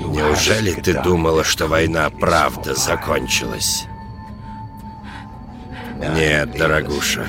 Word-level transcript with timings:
Неужели 0.00 0.72
ты 0.72 0.94
думала, 1.02 1.44
что 1.44 1.66
война 1.66 2.10
правда 2.10 2.74
закончилась? 2.74 3.86
Нет, 6.14 6.52
дорогуша. 6.52 7.26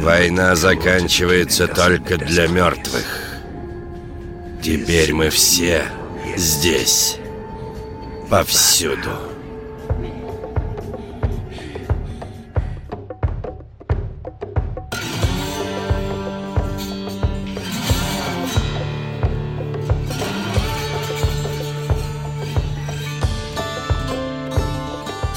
Война 0.00 0.54
заканчивается 0.54 1.68
только 1.68 2.16
для 2.16 2.46
мертвых. 2.46 3.40
Теперь 4.62 5.12
мы 5.12 5.30
все 5.30 5.84
здесь. 6.36 7.18
Повсюду. 8.28 9.29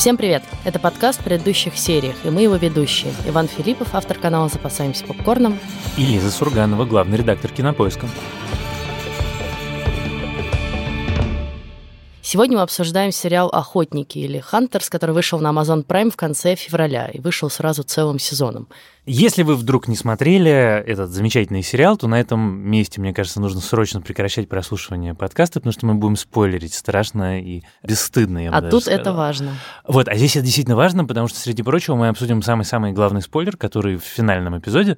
Всем 0.04 0.18
привет! 0.18 0.44
Это 0.66 0.80
подкаст 0.80 1.22
в 1.22 1.24
предыдущих 1.24 1.78
сериях, 1.78 2.18
и 2.26 2.30
мы 2.30 2.42
его 2.42 2.58
ведущие. 2.58 3.14
Иван 3.26 3.48
Филиппов, 3.48 3.96
автор 3.96 4.18
канала 4.18 4.50
«Запасаемся 4.50 5.06
попкорном». 5.06 5.58
И 5.96 6.06
Лиза 6.06 6.30
Сурганова, 6.30 6.84
главный 6.84 7.18
редактор 7.18 7.50
«Кинопоиска». 7.50 8.06
Сегодня 12.34 12.58
мы 12.58 12.64
обсуждаем 12.64 13.12
сериал 13.12 13.50
«Охотники» 13.54 14.18
или 14.18 14.40
«Хантерс», 14.40 14.90
который 14.90 15.12
вышел 15.12 15.40
на 15.40 15.50
Amazon 15.50 15.86
Prime 15.86 16.10
в 16.10 16.16
конце 16.16 16.56
февраля 16.56 17.06
и 17.06 17.20
вышел 17.20 17.48
сразу 17.48 17.84
целым 17.84 18.18
сезоном. 18.18 18.68
Если 19.06 19.44
вы 19.44 19.56
вдруг 19.56 19.88
не 19.88 19.96
смотрели 19.96 20.50
этот 20.50 21.12
замечательный 21.12 21.62
сериал, 21.62 21.96
то 21.96 22.08
на 22.08 22.20
этом 22.20 22.40
месте, 22.42 23.00
мне 23.00 23.14
кажется, 23.14 23.40
нужно 23.40 23.62
срочно 23.62 24.02
прекращать 24.02 24.50
прослушивание 24.50 25.14
подкаста, 25.14 25.60
потому 25.60 25.74
что 25.74 25.86
мы 25.86 25.94
будем 25.94 26.16
спойлерить 26.16 26.74
страшно 26.74 27.40
и 27.40 27.62
бесстыдно. 27.84 28.50
А 28.52 28.64
тут 28.64 28.86
сказал. 28.86 29.00
это 29.00 29.14
важно. 29.14 29.52
Вот, 29.88 30.08
а 30.08 30.16
здесь 30.16 30.36
это 30.36 30.44
действительно 30.44 30.76
важно, 30.76 31.06
потому 31.06 31.28
что, 31.28 31.38
среди 31.38 31.62
прочего, 31.62 31.94
мы 31.94 32.08
обсудим 32.08 32.42
самый-самый 32.42 32.94
главный 32.94 33.22
спойлер, 33.22 33.58
который 33.58 33.98
в 33.98 34.04
финальном 34.04 34.58
эпизоде. 34.58 34.98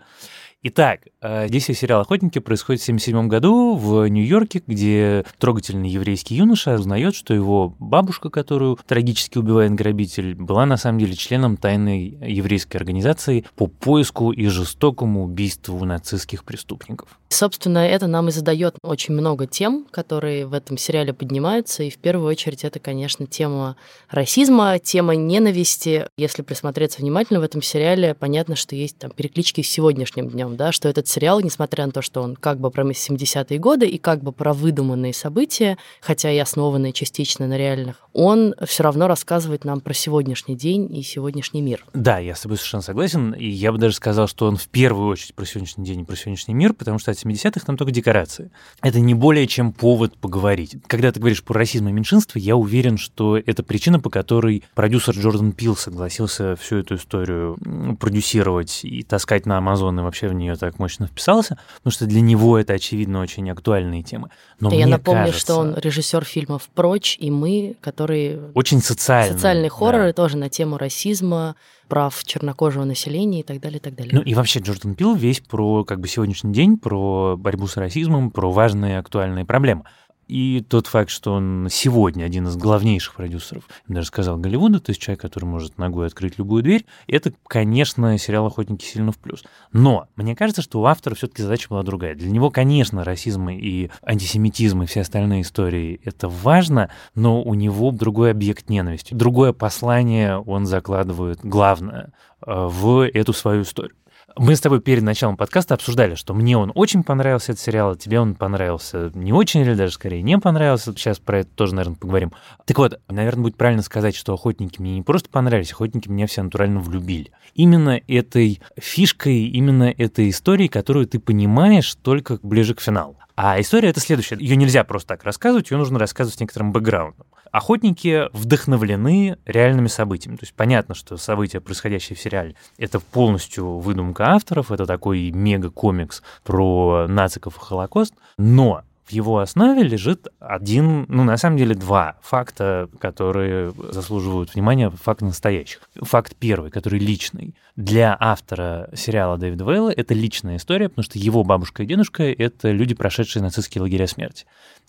Итак, 0.67 1.01
э, 1.21 1.47
действие 1.47 1.75
сериала 1.75 2.01
«Охотники» 2.01 2.39
происходит 2.39 2.81
в 2.81 2.85
1977 2.85 3.27
году 3.27 3.75
в 3.75 4.07
Нью-Йорке, 4.07 4.63
где 4.65 5.23
трогательный 5.37 5.87
еврейский 5.87 6.33
юноша 6.33 6.73
узнает, 6.73 7.13
что 7.13 7.35
его 7.35 7.75
бабушка, 7.77 8.31
которую 8.31 8.79
трагически 8.87 9.37
убивает 9.37 9.75
грабитель, 9.75 10.33
была 10.33 10.65
на 10.65 10.77
самом 10.77 10.97
деле 10.97 11.13
членом 11.13 11.57
тайной 11.57 12.17
еврейской 12.19 12.77
организации 12.77 13.45
по 13.55 13.67
поиску 13.67 14.31
и 14.31 14.47
жестокому 14.47 15.25
убийству 15.25 15.85
нацистских 15.85 16.43
преступников. 16.43 17.19
Собственно, 17.29 17.79
это 17.79 18.07
нам 18.07 18.29
и 18.29 18.31
задает 18.31 18.75
очень 18.81 19.13
много 19.13 19.45
тем, 19.45 19.85
которые 19.91 20.47
в 20.47 20.53
этом 20.53 20.79
сериале 20.79 21.13
поднимаются. 21.13 21.83
И 21.83 21.91
в 21.91 21.97
первую 21.97 22.27
очередь 22.27 22.63
это, 22.63 22.79
конечно, 22.79 23.27
тема 23.27 23.75
расизма, 24.09 24.79
тема 24.79 25.15
ненависти. 25.15 26.07
Если 26.17 26.41
присмотреться 26.41 27.01
внимательно 27.01 27.39
в 27.39 27.43
этом 27.43 27.61
сериале, 27.61 28.15
понятно, 28.15 28.55
что 28.55 28.75
есть 28.75 28.97
там 28.97 29.11
переклички 29.11 29.61
с 29.61 29.69
сегодняшним 29.69 30.29
днем, 30.29 30.54
да, 30.55 30.71
что 30.71 30.89
этот 30.89 31.07
сериал, 31.07 31.41
несмотря 31.41 31.85
на 31.85 31.91
то, 31.91 32.01
что 32.01 32.21
он 32.21 32.35
как 32.35 32.59
бы 32.59 32.71
про 32.71 32.83
70-е 32.83 33.59
годы 33.59 33.87
и 33.87 33.97
как 33.97 34.23
бы 34.23 34.31
про 34.31 34.53
выдуманные 34.53 35.13
события, 35.13 35.77
хотя 36.01 36.31
и 36.31 36.37
основанные 36.37 36.93
частично 36.93 37.47
на 37.47 37.57
реальных, 37.57 38.01
он 38.13 38.55
все 38.65 38.83
равно 38.83 39.07
рассказывает 39.07 39.65
нам 39.65 39.81
про 39.81 39.93
сегодняшний 39.93 40.55
день 40.55 40.95
и 40.95 41.03
сегодняшний 41.03 41.61
мир. 41.61 41.85
Да, 41.93 42.19
я 42.19 42.35
с 42.35 42.41
тобой 42.41 42.57
совершенно 42.57 42.81
согласен. 42.81 43.33
И 43.33 43.47
я 43.47 43.71
бы 43.71 43.77
даже 43.77 43.95
сказал, 43.95 44.27
что 44.27 44.47
он 44.47 44.57
в 44.57 44.67
первую 44.67 45.09
очередь 45.09 45.35
про 45.35 45.45
сегодняшний 45.45 45.85
день 45.85 46.01
и 46.01 46.03
про 46.03 46.15
сегодняшний 46.15 46.53
мир, 46.53 46.73
потому 46.73 46.99
что 46.99 47.11
70-х 47.11 47.65
там 47.65 47.77
только 47.77 47.91
декорации. 47.91 48.51
Это 48.81 48.99
не 48.99 49.13
более 49.13 49.47
чем 49.47 49.73
повод 49.73 50.17
поговорить. 50.17 50.77
Когда 50.87 51.11
ты 51.11 51.19
говоришь 51.19 51.43
про 51.43 51.55
расизм 51.59 51.89
и 51.89 51.91
меньшинство, 51.91 52.39
я 52.39 52.55
уверен, 52.55 52.97
что 52.97 53.37
это 53.37 53.63
причина, 53.63 53.99
по 53.99 54.09
которой 54.09 54.63
продюсер 54.75 55.13
Джордан 55.13 55.51
Пил 55.51 55.75
согласился 55.75 56.55
всю 56.55 56.77
эту 56.77 56.95
историю 56.95 57.57
продюсировать 57.99 58.81
и 58.83 59.03
таскать 59.03 59.45
на 59.45 59.57
Амазон 59.57 59.99
и 59.99 60.03
вообще 60.03 60.27
в 60.27 60.33
нее 60.45 60.55
так 60.55 60.79
мощно 60.79 61.07
вписался, 61.07 61.57
потому 61.77 61.91
что 61.91 62.05
для 62.05 62.21
него 62.21 62.57
это, 62.57 62.73
очевидно, 62.73 63.21
очень 63.21 63.49
актуальные 63.49 64.03
темы. 64.03 64.29
Но 64.59 64.73
я 64.73 64.87
напомню, 64.87 65.25
кажется... 65.25 65.41
что 65.41 65.55
он 65.57 65.75
режиссер 65.75 66.23
фильмов 66.23 66.69
«Прочь» 66.73 67.17
и 67.19 67.31
«Мы», 67.31 67.75
которые... 67.81 68.51
Очень 68.53 68.81
социальные. 68.81 69.33
Социальные 69.33 69.69
хорроры 69.69 70.07
да. 70.07 70.13
тоже 70.13 70.37
на 70.37 70.49
тему 70.49 70.77
расизма, 70.77 71.55
прав 71.87 72.23
чернокожего 72.23 72.83
населения 72.83 73.41
и 73.41 73.43
так 73.43 73.59
далее, 73.59 73.77
и 73.77 73.81
так 73.81 73.95
далее. 73.95 74.13
Ну 74.15 74.21
и 74.21 74.33
вообще 74.33 74.59
Джордан 74.59 74.95
Пил 74.95 75.15
весь 75.15 75.39
про 75.39 75.83
как 75.83 75.99
бы 75.99 76.07
сегодняшний 76.07 76.53
день, 76.53 76.77
про 76.77 77.35
борьбу 77.37 77.67
с 77.67 77.77
расизмом, 77.77 78.31
про 78.31 78.51
важные 78.51 78.99
актуальные 78.99 79.45
проблемы. 79.45 79.83
И 80.27 80.65
тот 80.67 80.87
факт, 80.87 81.11
что 81.11 81.33
он 81.33 81.67
сегодня 81.69 82.23
один 82.23 82.47
из 82.47 82.55
главнейших 82.55 83.13
продюсеров, 83.15 83.67
даже 83.87 84.07
сказал, 84.07 84.37
Голливуда, 84.37 84.79
то 84.79 84.89
есть 84.89 85.01
человек, 85.01 85.21
который 85.21 85.45
может 85.45 85.77
ногой 85.77 86.07
открыть 86.07 86.39
любую 86.39 86.63
дверь, 86.63 86.85
это, 87.07 87.33
конечно, 87.47 88.17
сериал 88.17 88.47
«Охотники» 88.47 88.83
сильно 88.83 89.11
в 89.11 89.19
плюс. 89.19 89.43
Но 89.71 90.07
мне 90.15 90.35
кажется, 90.35 90.61
что 90.61 90.81
у 90.81 90.85
автора 90.85 91.15
все 91.15 91.27
таки 91.27 91.43
задача 91.43 91.67
была 91.69 91.83
другая. 91.83 92.15
Для 92.15 92.29
него, 92.29 92.49
конечно, 92.49 93.03
расизм 93.03 93.49
и 93.49 93.89
антисемитизм 94.01 94.83
и 94.83 94.85
все 94.87 95.01
остальные 95.01 95.41
истории— 95.41 96.01
это 96.03 96.27
важно, 96.27 96.89
но 97.13 97.43
у 97.43 97.53
него 97.53 97.91
другой 97.91 98.31
объект 98.31 98.69
ненависти. 98.69 99.13
Другое 99.13 99.53
послание 99.53 100.39
он 100.39 100.65
закладывает, 100.65 101.39
главное, 101.43 102.13
э, 102.45 102.51
в 102.51 103.07
эту 103.07 103.33
свою 103.33 103.61
историю. 103.61 103.95
Мы 104.37 104.57
с 104.57 104.59
тобой 104.59 104.81
перед 104.81 105.01
началом 105.01 105.37
подкаста 105.37 105.75
обсуждали, 105.75 106.15
что 106.15 106.33
мне 106.33 106.57
он 106.57 106.69
очень 106.75 107.03
понравился, 107.03 107.53
этот 107.53 107.63
сериал, 107.63 107.91
а 107.91 107.95
тебе 107.95 108.19
он 108.19 108.35
понравился 108.35 109.09
не 109.13 109.31
очень 109.31 109.61
или 109.61 109.75
даже 109.75 109.93
скорее 109.93 110.21
не 110.23 110.37
понравился. 110.37 110.91
Сейчас 110.91 111.19
про 111.19 111.39
это 111.39 111.49
тоже, 111.55 111.73
наверное, 111.73 111.95
поговорим. 111.95 112.33
Так 112.65 112.77
вот, 112.77 112.99
наверное, 113.07 113.43
будет 113.43 113.55
правильно 113.55 113.81
сказать, 113.81 114.13
что 114.13 114.33
охотники 114.33 114.81
мне 114.81 114.95
не 114.95 115.03
просто 115.03 115.29
понравились, 115.29 115.71
охотники 115.71 116.09
меня 116.09 116.27
все 116.27 116.43
натурально 116.43 116.81
влюбили. 116.81 117.31
Именно 117.53 118.01
этой 118.09 118.59
фишкой, 118.77 119.45
именно 119.45 119.93
этой 119.97 120.29
историей, 120.29 120.67
которую 120.67 121.07
ты 121.07 121.19
понимаешь 121.19 121.95
только 121.95 122.37
ближе 122.43 122.75
к 122.75 122.81
финалу. 122.81 123.15
А 123.35 123.59
история 123.59 123.89
это 123.89 123.99
следующая. 123.99 124.37
Ее 124.39 124.55
нельзя 124.55 124.83
просто 124.83 125.09
так 125.09 125.23
рассказывать, 125.23 125.69
ее 125.69 125.77
нужно 125.77 125.99
рассказывать 125.99 126.37
с 126.37 126.39
некоторым 126.39 126.71
бэкграундом. 126.71 127.27
Охотники 127.51 128.29
вдохновлены 128.33 129.37
реальными 129.45 129.87
событиями. 129.87 130.37
То 130.37 130.43
есть 130.43 130.53
понятно, 130.53 130.95
что 130.95 131.17
события, 131.17 131.59
происходящие 131.59 132.15
в 132.15 132.19
сериале, 132.19 132.55
это 132.77 132.99
полностью 132.99 133.79
выдумка 133.79 134.31
авторов, 134.31 134.71
это 134.71 134.85
такой 134.85 135.31
мега-комикс 135.31 136.21
про 136.43 137.07
нациков 137.07 137.57
и 137.57 137.59
Холокост, 137.59 138.13
но 138.37 138.83
в 139.05 139.11
его 139.11 139.39
основе 139.39 139.83
лежит 139.83 140.27
один, 140.39 141.05
ну, 141.09 141.23
на 141.23 141.37
самом 141.37 141.57
деле, 141.57 141.75
два 141.75 142.17
факта, 142.21 142.89
которые 142.99 143.73
заслуживают 143.91 144.55
внимания, 144.55 144.89
факт 144.89 145.21
настоящих. 145.21 145.81
Факт 145.95 146.35
первый, 146.35 146.71
который 146.71 146.99
личный. 146.99 147.55
Для 147.75 148.17
автора 148.19 148.89
сериала 148.95 149.37
Дэвида 149.37 149.63
Вейла 149.63 149.89
это 149.91 150.13
личная 150.13 150.57
история, 150.57 150.89
потому 150.89 151.03
что 151.03 151.19
его 151.19 151.43
бабушка 151.43 151.83
и 151.83 151.85
дедушка— 151.85 152.23
это 152.23 152.71
люди, 152.71 152.95
прошедшие 152.95 153.43
нацистские 153.43 153.81
лагеря 153.81 154.07
смерти. 154.07 154.45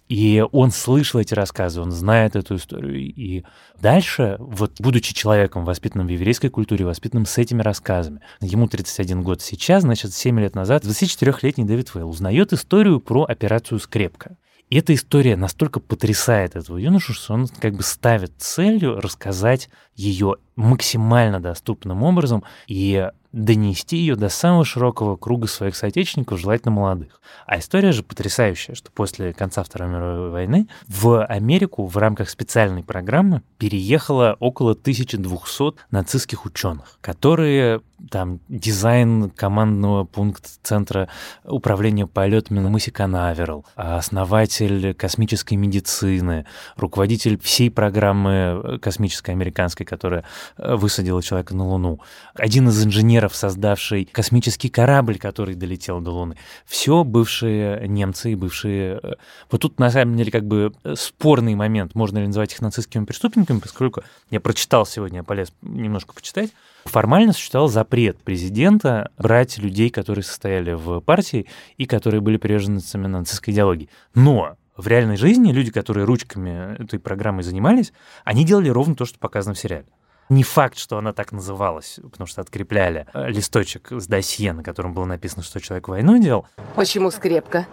И 0.09 0.45
он 0.53 0.71
слышал 0.71 1.21
эти 1.21 1.35
рассказы, 1.35 1.81
он 1.81 1.91
знает 1.91 2.37
эту 2.37 2.57
историю. 2.57 2.97
И 2.97 3.45
дальше, 3.81 4.37
вот 4.39 4.81
будучи 4.81 5.13
человеком, 5.15 5.65
воспитанным 5.65 6.07
в 6.07 6.11
еврейской 6.11 6.49
культуре, 6.49 6.85
воспитанным 6.85 7.27
с 7.27 7.39
этими 7.39 7.63
рассказами, 7.63 8.21
ему 8.41 8.69
31 8.69 9.23
год 9.23 9.43
сейчас, 9.43 9.83
значит, 9.83 10.15
7 10.15 10.39
лет 10.39 10.55
назад, 10.55 10.85
24-летний 10.85 11.65
Дэвид 11.65 11.93
Вейл 11.95 12.09
узнает 12.09 12.53
историю 12.53 13.01
про 13.01 13.25
операцию 13.25 13.81
«Скрепка». 13.81 14.37
И 14.69 14.79
эта 14.79 14.95
история 14.95 15.37
настолько 15.37 15.79
потрясает 15.79 16.57
этого 16.57 16.77
юношу, 16.79 17.15
что 17.15 17.35
он 17.35 17.47
как 17.47 17.75
бы 17.75 17.85
ставит 17.85 18.33
целью 18.39 19.01
рассказать 19.01 19.69
ее 19.95 20.37
максимально 20.57 21.41
доступным 21.41 22.03
образом 22.03 22.43
и 22.67 23.11
донести 23.37 23.99
ее 23.99 24.17
до 24.17 24.31
самого 24.31 24.65
широкого 24.65 25.17
круга 25.17 25.47
своих 25.47 25.77
соотечественников, 25.77 26.41
желательно 26.41 26.73
молодых. 26.73 27.21
А 27.47 27.59
история 27.59 27.93
же 27.93 28.03
потрясающая, 28.03 28.75
что 28.75 28.91
после 28.91 29.35
конца 29.35 29.63
Второй 29.63 29.91
мировой 29.91 30.31
войны 30.31 30.69
в 30.89 31.23
Америку 31.23 31.87
в 31.87 31.99
рамках 31.99 32.31
специальной 32.31 32.83
программы 32.83 33.43
переехало 33.59 34.37
около 34.41 34.73
1200 34.73 35.75
нацистских 35.91 36.47
ученых, 36.47 36.99
которые 37.03 37.83
там 38.11 38.41
дизайн 38.49 39.31
командного 39.31 40.05
пункта 40.05 40.49
Центра 40.63 41.09
управления 41.45 42.07
полетами 42.07 42.61
на 42.61 42.69
мысе 42.69 42.91
Канаверал, 42.91 43.67
основатель 43.75 44.95
космической 44.95 45.55
медицины, 45.55 46.47
руководитель 46.77 47.39
всей 47.39 47.71
программы 47.71 48.79
космической 48.81 49.31
американской, 49.31 49.87
которая 49.87 50.25
высадила 50.59 51.23
человека 51.23 51.55
на 51.55 51.67
Луну, 51.67 52.01
один 52.35 52.69
из 52.69 52.85
инженеров 52.85 53.26
инженеров, 53.27 53.37
создавший 53.37 54.09
космический 54.11 54.69
корабль, 54.69 55.19
который 55.19 55.55
долетел 55.55 56.01
до 56.01 56.11
Луны. 56.13 56.37
Все 56.65 57.05
бывшие 57.05 57.87
немцы 57.89 58.33
и 58.33 58.35
бывшие... 58.35 59.01
Э, 59.03 59.15
вот 59.51 59.61
тут, 59.61 59.79
на 59.79 59.91
самом 59.91 60.17
деле, 60.17 60.31
как 60.31 60.45
бы 60.45 60.73
э, 60.85 60.95
спорный 60.97 61.55
момент, 61.55 61.95
можно 61.95 62.19
ли 62.19 62.27
называть 62.27 62.53
их 62.53 62.61
нацистскими 62.61 63.05
преступниками, 63.05 63.59
поскольку 63.59 64.03
я 64.31 64.41
прочитал 64.41 64.87
сегодня, 64.87 65.19
я 65.19 65.25
полез 65.25 65.53
немножко 65.63 66.15
почитать, 66.15 66.51
формально 66.85 67.33
существовал 67.33 67.69
запрет 67.69 68.19
президента 68.23 69.11
брать 69.19 69.59
людей, 69.59 69.91
которые 69.91 70.25
состояли 70.25 70.73
в 70.73 71.01
партии 71.01 71.47
и 71.77 71.87
которые 71.87 72.21
были 72.21 72.37
приверженцами 72.37 73.07
нацистской 73.07 73.53
идеологии. 73.53 73.89
Но 74.15 74.57
в 74.77 74.87
реальной 74.89 75.17
жизни 75.17 75.53
люди, 75.53 75.71
которые 75.71 76.05
ручками 76.05 76.83
этой 76.83 76.99
программой 76.99 77.43
занимались, 77.43 77.93
они 78.25 78.45
делали 78.45 78.69
ровно 78.69 78.95
то, 78.95 79.05
что 79.07 79.19
показано 79.19 79.55
в 79.55 79.59
сериале. 79.59 79.87
Не 80.29 80.43
факт, 80.43 80.77
что 80.77 80.99
она 80.99 81.13
так 81.13 81.31
называлась, 81.33 82.01
потому 82.03 82.27
что 82.27 82.41
открепляли 82.41 83.07
э, 83.15 83.29
листочек 83.31 83.89
с 83.93 84.07
досье, 84.07 84.53
на 84.53 84.63
котором 84.65 84.93
было 84.93 85.05
написано, 85.05 85.43
что 85.45 85.61
человек 85.61 85.89
войну 85.89 86.19
делал. 86.21 86.47
Почему 86.75 87.11
скрепка? 87.11 87.67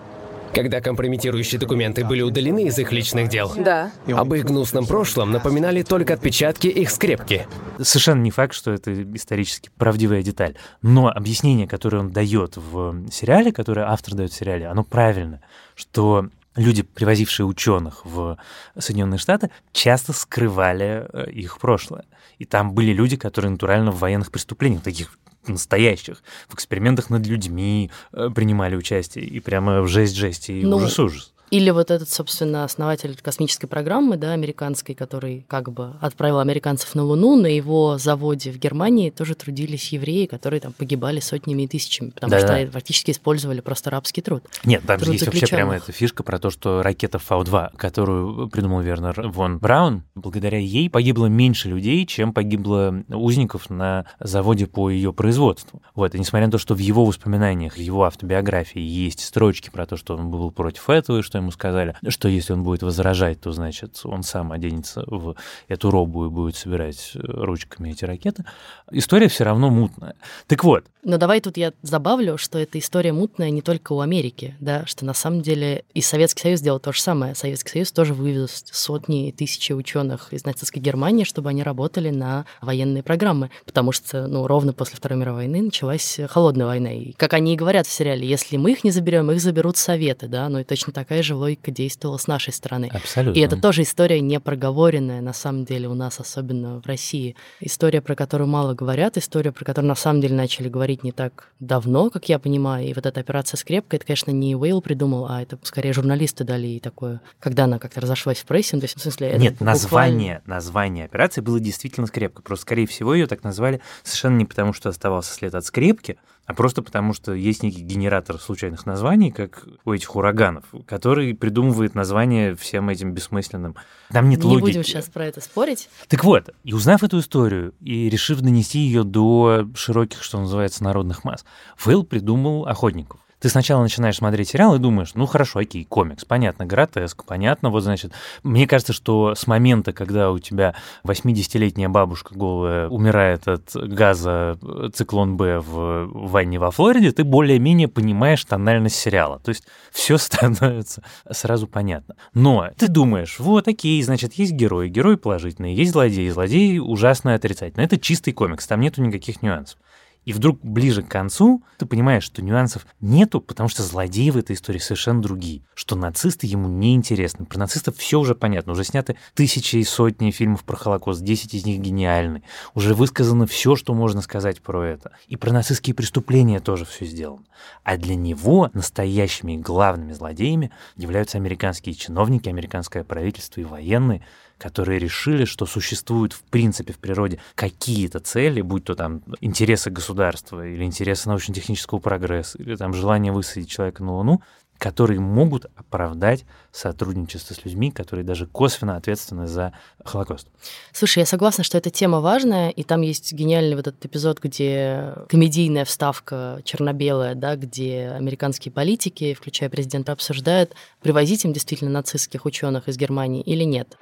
Когда 0.54 0.82
компрометирующие 0.82 1.60
документы 1.60 2.06
были 2.06 2.22
удалены 2.22 2.66
из 2.66 2.78
их 2.78 2.92
личных 2.92 3.28
дел, 3.28 3.52
Да. 3.58 3.92
об 4.08 4.36
их 4.36 4.46
гнусном 4.46 4.86
прошлом 4.86 5.32
напоминали 5.32 5.82
только 5.82 6.14
отпечатки 6.14 6.68
их 6.68 6.92
скрепки. 6.92 7.48
Совершенно 7.82 8.22
не 8.22 8.30
факт, 8.30 8.54
что 8.54 8.72
это 8.72 8.94
исторически 9.16 9.72
правдивая 9.80 10.22
деталь. 10.22 10.56
Но 10.84 11.08
объяснение, 11.10 11.68
которое 11.68 12.02
он 12.02 12.12
дает 12.12 12.56
в 12.56 13.10
сериале, 13.10 13.52
которое 13.52 13.88
автор 13.88 14.14
дает 14.14 14.32
в 14.32 14.36
сериале, 14.36 14.68
оно 14.68 14.84
правильно, 14.84 15.42
что 15.74 16.28
люди, 16.56 16.84
привозившие 16.84 17.46
ученых 17.46 18.06
в 18.06 18.38
Соединенные 18.78 19.18
Штаты, 19.18 19.50
часто 19.72 20.14
скрывали 20.14 21.08
э, 21.12 21.32
их 21.32 21.60
прошлое. 21.60 22.06
И 22.40 22.46
там 22.46 22.74
были 22.74 22.94
люди, 22.94 23.16
которые 23.16 23.52
натурально 23.52 23.92
в 23.92 24.00
военных 24.00 24.32
преступлениях, 24.32 24.84
таких 24.84 25.18
настоящих, 25.48 26.24
в 26.48 26.54
экспериментах 26.54 27.10
над 27.10 27.26
людьми 27.28 27.92
э, 28.12 28.30
принимали 28.34 28.76
участие, 28.76 29.26
и 29.26 29.40
прямо 29.40 29.82
в 29.82 29.88
жесть-жесть, 29.88 30.50
и 30.50 30.64
Ну, 30.64 30.78
ужас-ужас. 30.78 31.33
Или 31.54 31.70
вот 31.70 31.92
этот, 31.92 32.10
собственно, 32.10 32.64
основатель 32.64 33.16
космической 33.22 33.68
программы, 33.68 34.18
да, 34.18 34.32
американской, 34.34 34.96
который 34.96 35.46
как 35.48 35.72
бы 35.72 35.94
отправил 36.02 36.40
американцев 36.40 36.96
на 36.96 37.04
Луну, 37.04 37.36
на 37.36 37.46
его 37.46 38.00
заводе 38.00 38.52
в 38.52 38.58
Германии 38.58 39.12
тоже 39.12 39.36
трудились 39.36 39.90
евреи, 39.90 40.26
которые 40.26 40.62
там 40.62 40.74
погибали 40.74 41.20
сотнями 41.20 41.62
и 41.62 41.68
тысячами, 41.68 42.10
потому 42.10 42.32
Да-да. 42.32 42.60
что 42.60 42.72
фактически 42.72 43.12
использовали 43.12 43.62
просто 43.62 43.92
рабский 43.92 44.24
труд. 44.24 44.44
Нет, 44.66 44.82
там 44.88 45.00
Труд 45.00 45.14
есть 45.14 45.28
вообще 45.28 45.46
прямо 45.46 45.76
эта 45.76 45.92
фишка 45.92 46.24
про 46.24 46.40
то, 46.40 46.50
что 46.50 46.82
ракета 46.82 47.20
Фау-2, 47.20 47.78
которую 47.78 48.50
придумал 48.50 48.82
Вернер 48.82 49.32
фон 49.32 49.60
Браун, 49.60 50.02
благодаря 50.16 50.58
ей 50.58 50.90
погибло 50.90 51.28
меньше 51.28 51.70
людей, 51.70 52.08
чем 52.08 52.34
погибло 52.34 53.04
узников 53.10 53.70
на 53.70 54.08
заводе 54.20 54.66
по 54.66 54.90
ее 54.90 55.14
производству. 55.14 55.84
Вот, 55.94 56.16
и 56.16 56.20
несмотря 56.20 56.48
на 56.48 56.52
то, 56.54 56.58
что 56.58 56.74
в 56.74 56.80
его 56.80 57.06
воспоминаниях, 57.06 57.76
в 57.76 57.80
его 57.80 58.06
автобиографии 58.06 58.82
есть 58.82 59.24
строчки 59.24 59.70
про 59.70 59.86
то, 59.86 59.98
что 59.98 60.16
он 60.16 60.32
был 60.32 60.50
против 60.50 60.90
этого, 60.90 61.20
и 61.20 61.22
что 61.22 61.43
ему 61.44 61.52
сказали, 61.52 61.96
что 62.08 62.28
если 62.28 62.54
он 62.54 62.64
будет 62.64 62.82
возражать, 62.84 63.40
то, 63.42 63.52
значит, 63.52 64.00
он 64.04 64.24
сам 64.24 64.52
оденется 64.52 65.04
в 65.08 65.36
эту 65.68 65.92
робу 65.92 66.26
и 66.26 66.30
будет 66.30 66.56
собирать 66.56 67.12
э, 67.16 67.20
ручками 67.22 67.92
эти 67.92 68.06
ракеты, 68.06 68.46
история 68.92 69.28
все 69.28 69.44
равно 69.44 69.70
мутная. 69.70 70.16
Так 70.48 70.64
вот, 70.64 70.86
Но 71.04 71.18
давай 71.18 71.42
тут 71.42 71.58
я 71.58 71.74
добавлю, 71.84 72.38
что 72.38 72.58
эта 72.58 72.80
история 72.80 73.12
мутная 73.12 73.50
не 73.50 73.62
только 73.62 73.94
у 73.94 74.00
Америки, 74.00 74.56
да, 74.60 74.86
что 74.86 75.06
на 75.06 75.14
самом 75.14 75.42
деле 75.42 75.84
и 75.94 76.02
Советский 76.02 76.42
Союз 76.42 76.62
делал 76.62 76.80
то 76.80 76.94
же 76.94 77.02
самое. 77.02 77.36
Советский 77.36 77.72
Союз 77.72 77.92
тоже 77.92 78.14
вывез 78.14 78.64
сотни 78.72 79.28
и 79.28 79.32
тысячи 79.32 79.74
ученых 79.74 80.32
из 80.32 80.46
нацистской 80.46 80.82
Германии, 80.82 81.26
чтобы 81.26 81.50
они 81.50 81.64
работали 81.64 82.10
на 82.10 82.46
военные 82.62 83.04
программы, 83.04 83.52
потому 83.66 83.92
что, 83.92 84.28
ну, 84.28 84.48
ровно 84.48 84.74
после 84.74 84.96
Второй 84.96 85.20
мировой 85.20 85.44
войны 85.44 85.62
началась 85.62 86.20
холодная 86.30 86.66
война. 86.68 86.94
И, 86.94 87.12
как 87.14 87.34
они 87.34 87.54
и 87.54 87.58
говорят 87.58 87.86
в 87.88 87.92
сериале, 87.92 88.28
если 88.28 88.58
мы 88.58 88.72
их 88.72 88.84
не 88.84 88.92
заберем, 88.92 89.30
их 89.32 89.42
заберут 89.42 89.78
Советы, 89.78 90.28
да, 90.28 90.48
ну 90.48 90.60
и 90.60 90.64
точно 90.64 90.94
такая 90.94 91.24
же 91.24 91.33
логика 91.36 91.72
действовала 91.72 92.18
с 92.18 92.28
нашей 92.28 92.54
стороны. 92.54 92.90
абсолютно. 92.94 93.40
И 93.40 93.42
это 93.44 93.60
тоже 93.60 93.84
история 93.84 94.22
не 94.22 94.40
проговоренная, 94.40 95.22
на 95.22 95.34
самом 95.34 95.66
деле, 95.66 95.88
у 95.88 95.94
нас, 95.94 96.20
особенно 96.20 96.82
в 96.82 96.86
России. 96.86 97.36
История, 97.60 98.02
про 98.02 98.16
которую 98.16 98.48
мало 98.48 98.74
говорят, 98.74 99.18
история, 99.18 99.52
про 99.52 99.66
которую 99.66 99.90
на 99.90 99.96
самом 99.96 100.22
деле 100.22 100.36
начали 100.36 100.70
говорить 100.70 101.04
не 101.04 101.12
так 101.12 101.50
давно, 101.60 102.10
как 102.10 102.30
я 102.30 102.40
понимаю. 102.40 102.88
И 102.88 102.94
вот 102.94 103.06
эта 103.06 103.20
операция 103.20 103.58
«Скрепка», 103.58 103.96
это, 103.96 104.06
конечно, 104.06 104.32
не 104.32 104.56
Уэйл 104.56 104.82
придумал, 104.82 105.28
а 105.30 105.42
это 105.42 105.58
скорее 105.64 105.94
журналисты 105.94 106.44
дали 106.44 106.68
ей 106.68 106.80
такое, 106.80 107.22
когда 107.40 107.66
она 107.66 107.80
как-то 107.80 108.02
разошлась 108.02 108.40
в 108.40 108.46
прессе, 108.46 108.76
ну, 108.76 108.82
то 108.82 108.86
есть, 108.86 108.98
в 108.98 109.02
смысле, 109.02 109.28
это 109.30 109.38
Нет, 109.40 109.54
буквально- 109.54 109.72
название, 109.74 110.42
название 110.46 111.06
операции 111.06 111.42
было 111.42 111.60
действительно 111.60 112.08
скрепка. 112.08 112.42
Просто, 112.42 112.64
скорее 112.64 112.88
всего, 112.88 113.14
ее 113.14 113.28
так 113.28 113.44
назвали 113.44 113.82
совершенно 114.04 114.38
не 114.38 114.46
потому, 114.46 114.74
что 114.74 114.90
оставался 114.90 115.34
след 115.34 115.54
от 115.56 115.66
скрепки, 115.66 116.18
а 116.46 116.54
просто 116.54 116.82
потому, 116.82 117.14
что 117.14 117.34
есть 117.34 117.64
некий 117.64 117.82
генератор 117.82 118.38
случайных 118.38 118.86
названий, 118.86 119.32
как 119.32 119.66
у 119.86 119.94
этих 119.94 120.16
ураганов, 120.16 120.66
который 120.86 121.34
придумывает 121.34 121.96
название 121.96 122.56
всем 122.56 122.90
этим 122.90 123.14
бессмысленным. 123.14 123.76
Там 124.10 124.30
нет 124.30 124.44
Не 124.44 124.48
логики. 124.50 124.62
будем 124.62 124.84
сейчас 124.84 125.06
про 125.06 125.26
это 125.26 125.40
спорить. 125.42 125.90
Так 126.10 126.24
вот, 126.24 126.50
и 126.64 126.74
узнав 126.74 127.04
эту 127.04 127.20
историю, 127.20 127.74
и 127.80 128.10
решив 128.10 128.42
донести 128.42 128.80
ее 128.80 129.04
до 129.04 129.68
широких, 129.76 130.22
что 130.22 130.40
называется, 130.40 130.84
народных 130.84 131.24
масс, 131.24 131.46
Фейл 131.78 132.04
придумал 132.04 132.66
охотников. 132.68 133.20
Ты 133.44 133.50
сначала 133.50 133.82
начинаешь 133.82 134.16
смотреть 134.16 134.52
сериал 134.52 134.74
и 134.76 134.80
думаешь, 134.80 135.16
ну 135.16 135.26
хорошо, 135.26 135.60
окей, 135.60 135.84
комикс, 135.84 136.24
понятно, 136.24 136.66
гротеск, 136.66 137.26
понятно, 137.26 137.72
вот 137.72 137.84
значит, 137.84 138.14
мне 138.42 138.66
кажется, 138.68 138.94
что 138.94 139.36
с 139.36 139.48
момента, 139.48 139.92
когда 139.92 140.32
у 140.32 140.40
тебя 140.40 140.76
80-летняя 141.04 141.90
бабушка 141.90 142.36
голая 142.36 142.88
умирает 142.88 143.50
от 143.50 143.70
газа 143.76 144.58
э, 144.62 144.92
циклон 144.94 145.36
Б 145.36 145.60
в 145.60 146.08
ванне 146.14 146.58
во 146.58 146.72
Флориде, 146.72 147.12
ты 147.12 147.26
более-менее 147.26 147.90
понимаешь 147.90 148.46
тональность 148.46 148.96
сериала, 148.96 149.40
то 149.40 149.50
есть 149.50 149.68
все 149.92 150.18
становится 150.18 151.04
сразу 151.30 151.68
понятно. 151.68 152.16
Но 152.34 152.70
ты 152.78 152.88
думаешь, 152.88 153.40
вот 153.40 153.68
окей, 153.68 154.02
значит, 154.04 154.36
есть 154.36 154.54
герой, 154.54 154.88
герой 154.88 155.18
положительный, 155.18 155.74
есть 155.74 155.92
злодей, 155.92 156.30
злодей 156.30 156.80
ужасно 156.80 157.32
и 157.32 157.34
отрицательный. 157.34 157.84
Это 157.84 158.00
чистый 158.00 158.32
комикс, 158.32 158.66
там 158.68 158.80
нету 158.80 159.02
никаких 159.02 159.42
нюансов. 159.42 159.78
И 160.26 160.34
вдруг 160.34 160.60
ближе 160.64 161.04
к 161.04 161.10
концу 161.10 161.64
ты 161.78 161.86
понимаешь, 161.86 162.24
что 162.24 162.42
нюансов 162.42 162.86
нету, 163.02 163.42
потому 163.42 163.70
что 163.70 163.84
злодеи 163.84 164.30
в 164.30 164.38
этой 164.38 164.56
истории 164.56 164.80
совершенно 164.80 165.22
другие. 165.22 165.64
Что 165.74 165.96
нацисты 165.96 166.48
ему 166.48 166.68
не 166.70 166.96
интересны. 166.96 167.46
Про 167.46 167.60
нацистов 167.60 167.98
все 167.98 168.20
уже 168.20 168.36
понятно. 168.36 168.72
Уже 168.74 168.84
сняты 168.84 169.18
тысячи 169.34 169.78
и 169.78 169.84
сотни 169.84 170.32
фильмов 170.32 170.64
про 170.64 170.78
Холокост, 170.78 171.22
10 171.22 171.54
из 171.54 171.66
них 171.66 171.80
гениальны. 171.80 172.44
Уже 172.74 172.94
высказано 172.94 173.48
все, 173.48 173.76
что 173.76 173.94
можно 173.94 174.22
сказать 174.22 174.62
про 174.62 174.84
это. 174.84 175.12
И 175.28 175.36
про 175.36 175.52
нацистские 175.52 175.94
преступления 175.94 176.60
тоже 176.60 176.86
все 176.86 177.06
сделано. 177.06 177.44
А 177.84 177.98
для 177.98 178.16
него 178.16 178.70
настоящими 178.74 179.58
главными 179.58 180.14
злодеями 180.14 180.72
являются 180.96 181.38
американские 181.38 181.96
чиновники, 181.96 182.50
американское 182.50 183.04
правительство 183.04 183.62
и 183.62 183.66
военные, 183.66 184.26
которые 184.64 184.98
решили, 184.98 185.44
что 185.44 185.66
существуют 185.66 186.32
в 186.32 186.42
принципе 186.44 186.94
в 186.94 186.98
природе 186.98 187.38
какие-то 187.54 188.22
цели, 188.22 188.62
будь 188.62 188.86
то 188.86 188.96
там 188.96 189.22
интересы 189.42 189.90
государства 189.90 190.66
или 190.66 190.86
интересы 190.86 191.28
научно-технического 191.28 192.00
прогресса, 192.00 192.58
или 192.60 192.78
там 192.78 192.94
желание 192.94 193.34
высадить 193.34 193.70
человека 193.70 194.04
на 194.04 194.14
Луну, 194.14 194.42
которые 194.78 195.22
могут 195.22 195.66
оправдать 195.78 196.44
сотрудничество 196.72 197.54
с 197.54 197.64
людьми, 197.64 197.92
которые 197.92 198.26
даже 198.26 198.48
косвенно 198.48 198.98
ответственны 198.98 199.48
за 199.48 199.74
Холокост. 200.04 200.48
Слушай, 200.92 201.20
я 201.20 201.26
согласна, 201.26 201.64
что 201.64 201.78
эта 201.78 201.90
тема 201.90 202.20
важная, 202.20 202.70
и 202.70 202.84
там 202.84 203.02
есть 203.02 203.32
гениальный 203.32 203.76
вот 203.76 203.88
этот 203.88 204.04
эпизод, 204.06 204.40
где 204.42 205.14
комедийная 205.30 205.86
вставка 205.86 206.60
черно-белая, 206.66 207.36
да, 207.36 207.56
где 207.56 208.12
американские 208.18 208.72
политики, 208.72 209.34
включая 209.34 209.70
президента, 209.70 210.12
обсуждают, 210.12 210.74
привозить 211.02 211.46
им 211.46 211.54
действительно 211.54 211.92
нацистских 211.92 212.46
ученых 212.46 212.90
из 212.90 212.98
Германии 212.98 213.42
или 213.42 213.64
нет. 213.64 213.98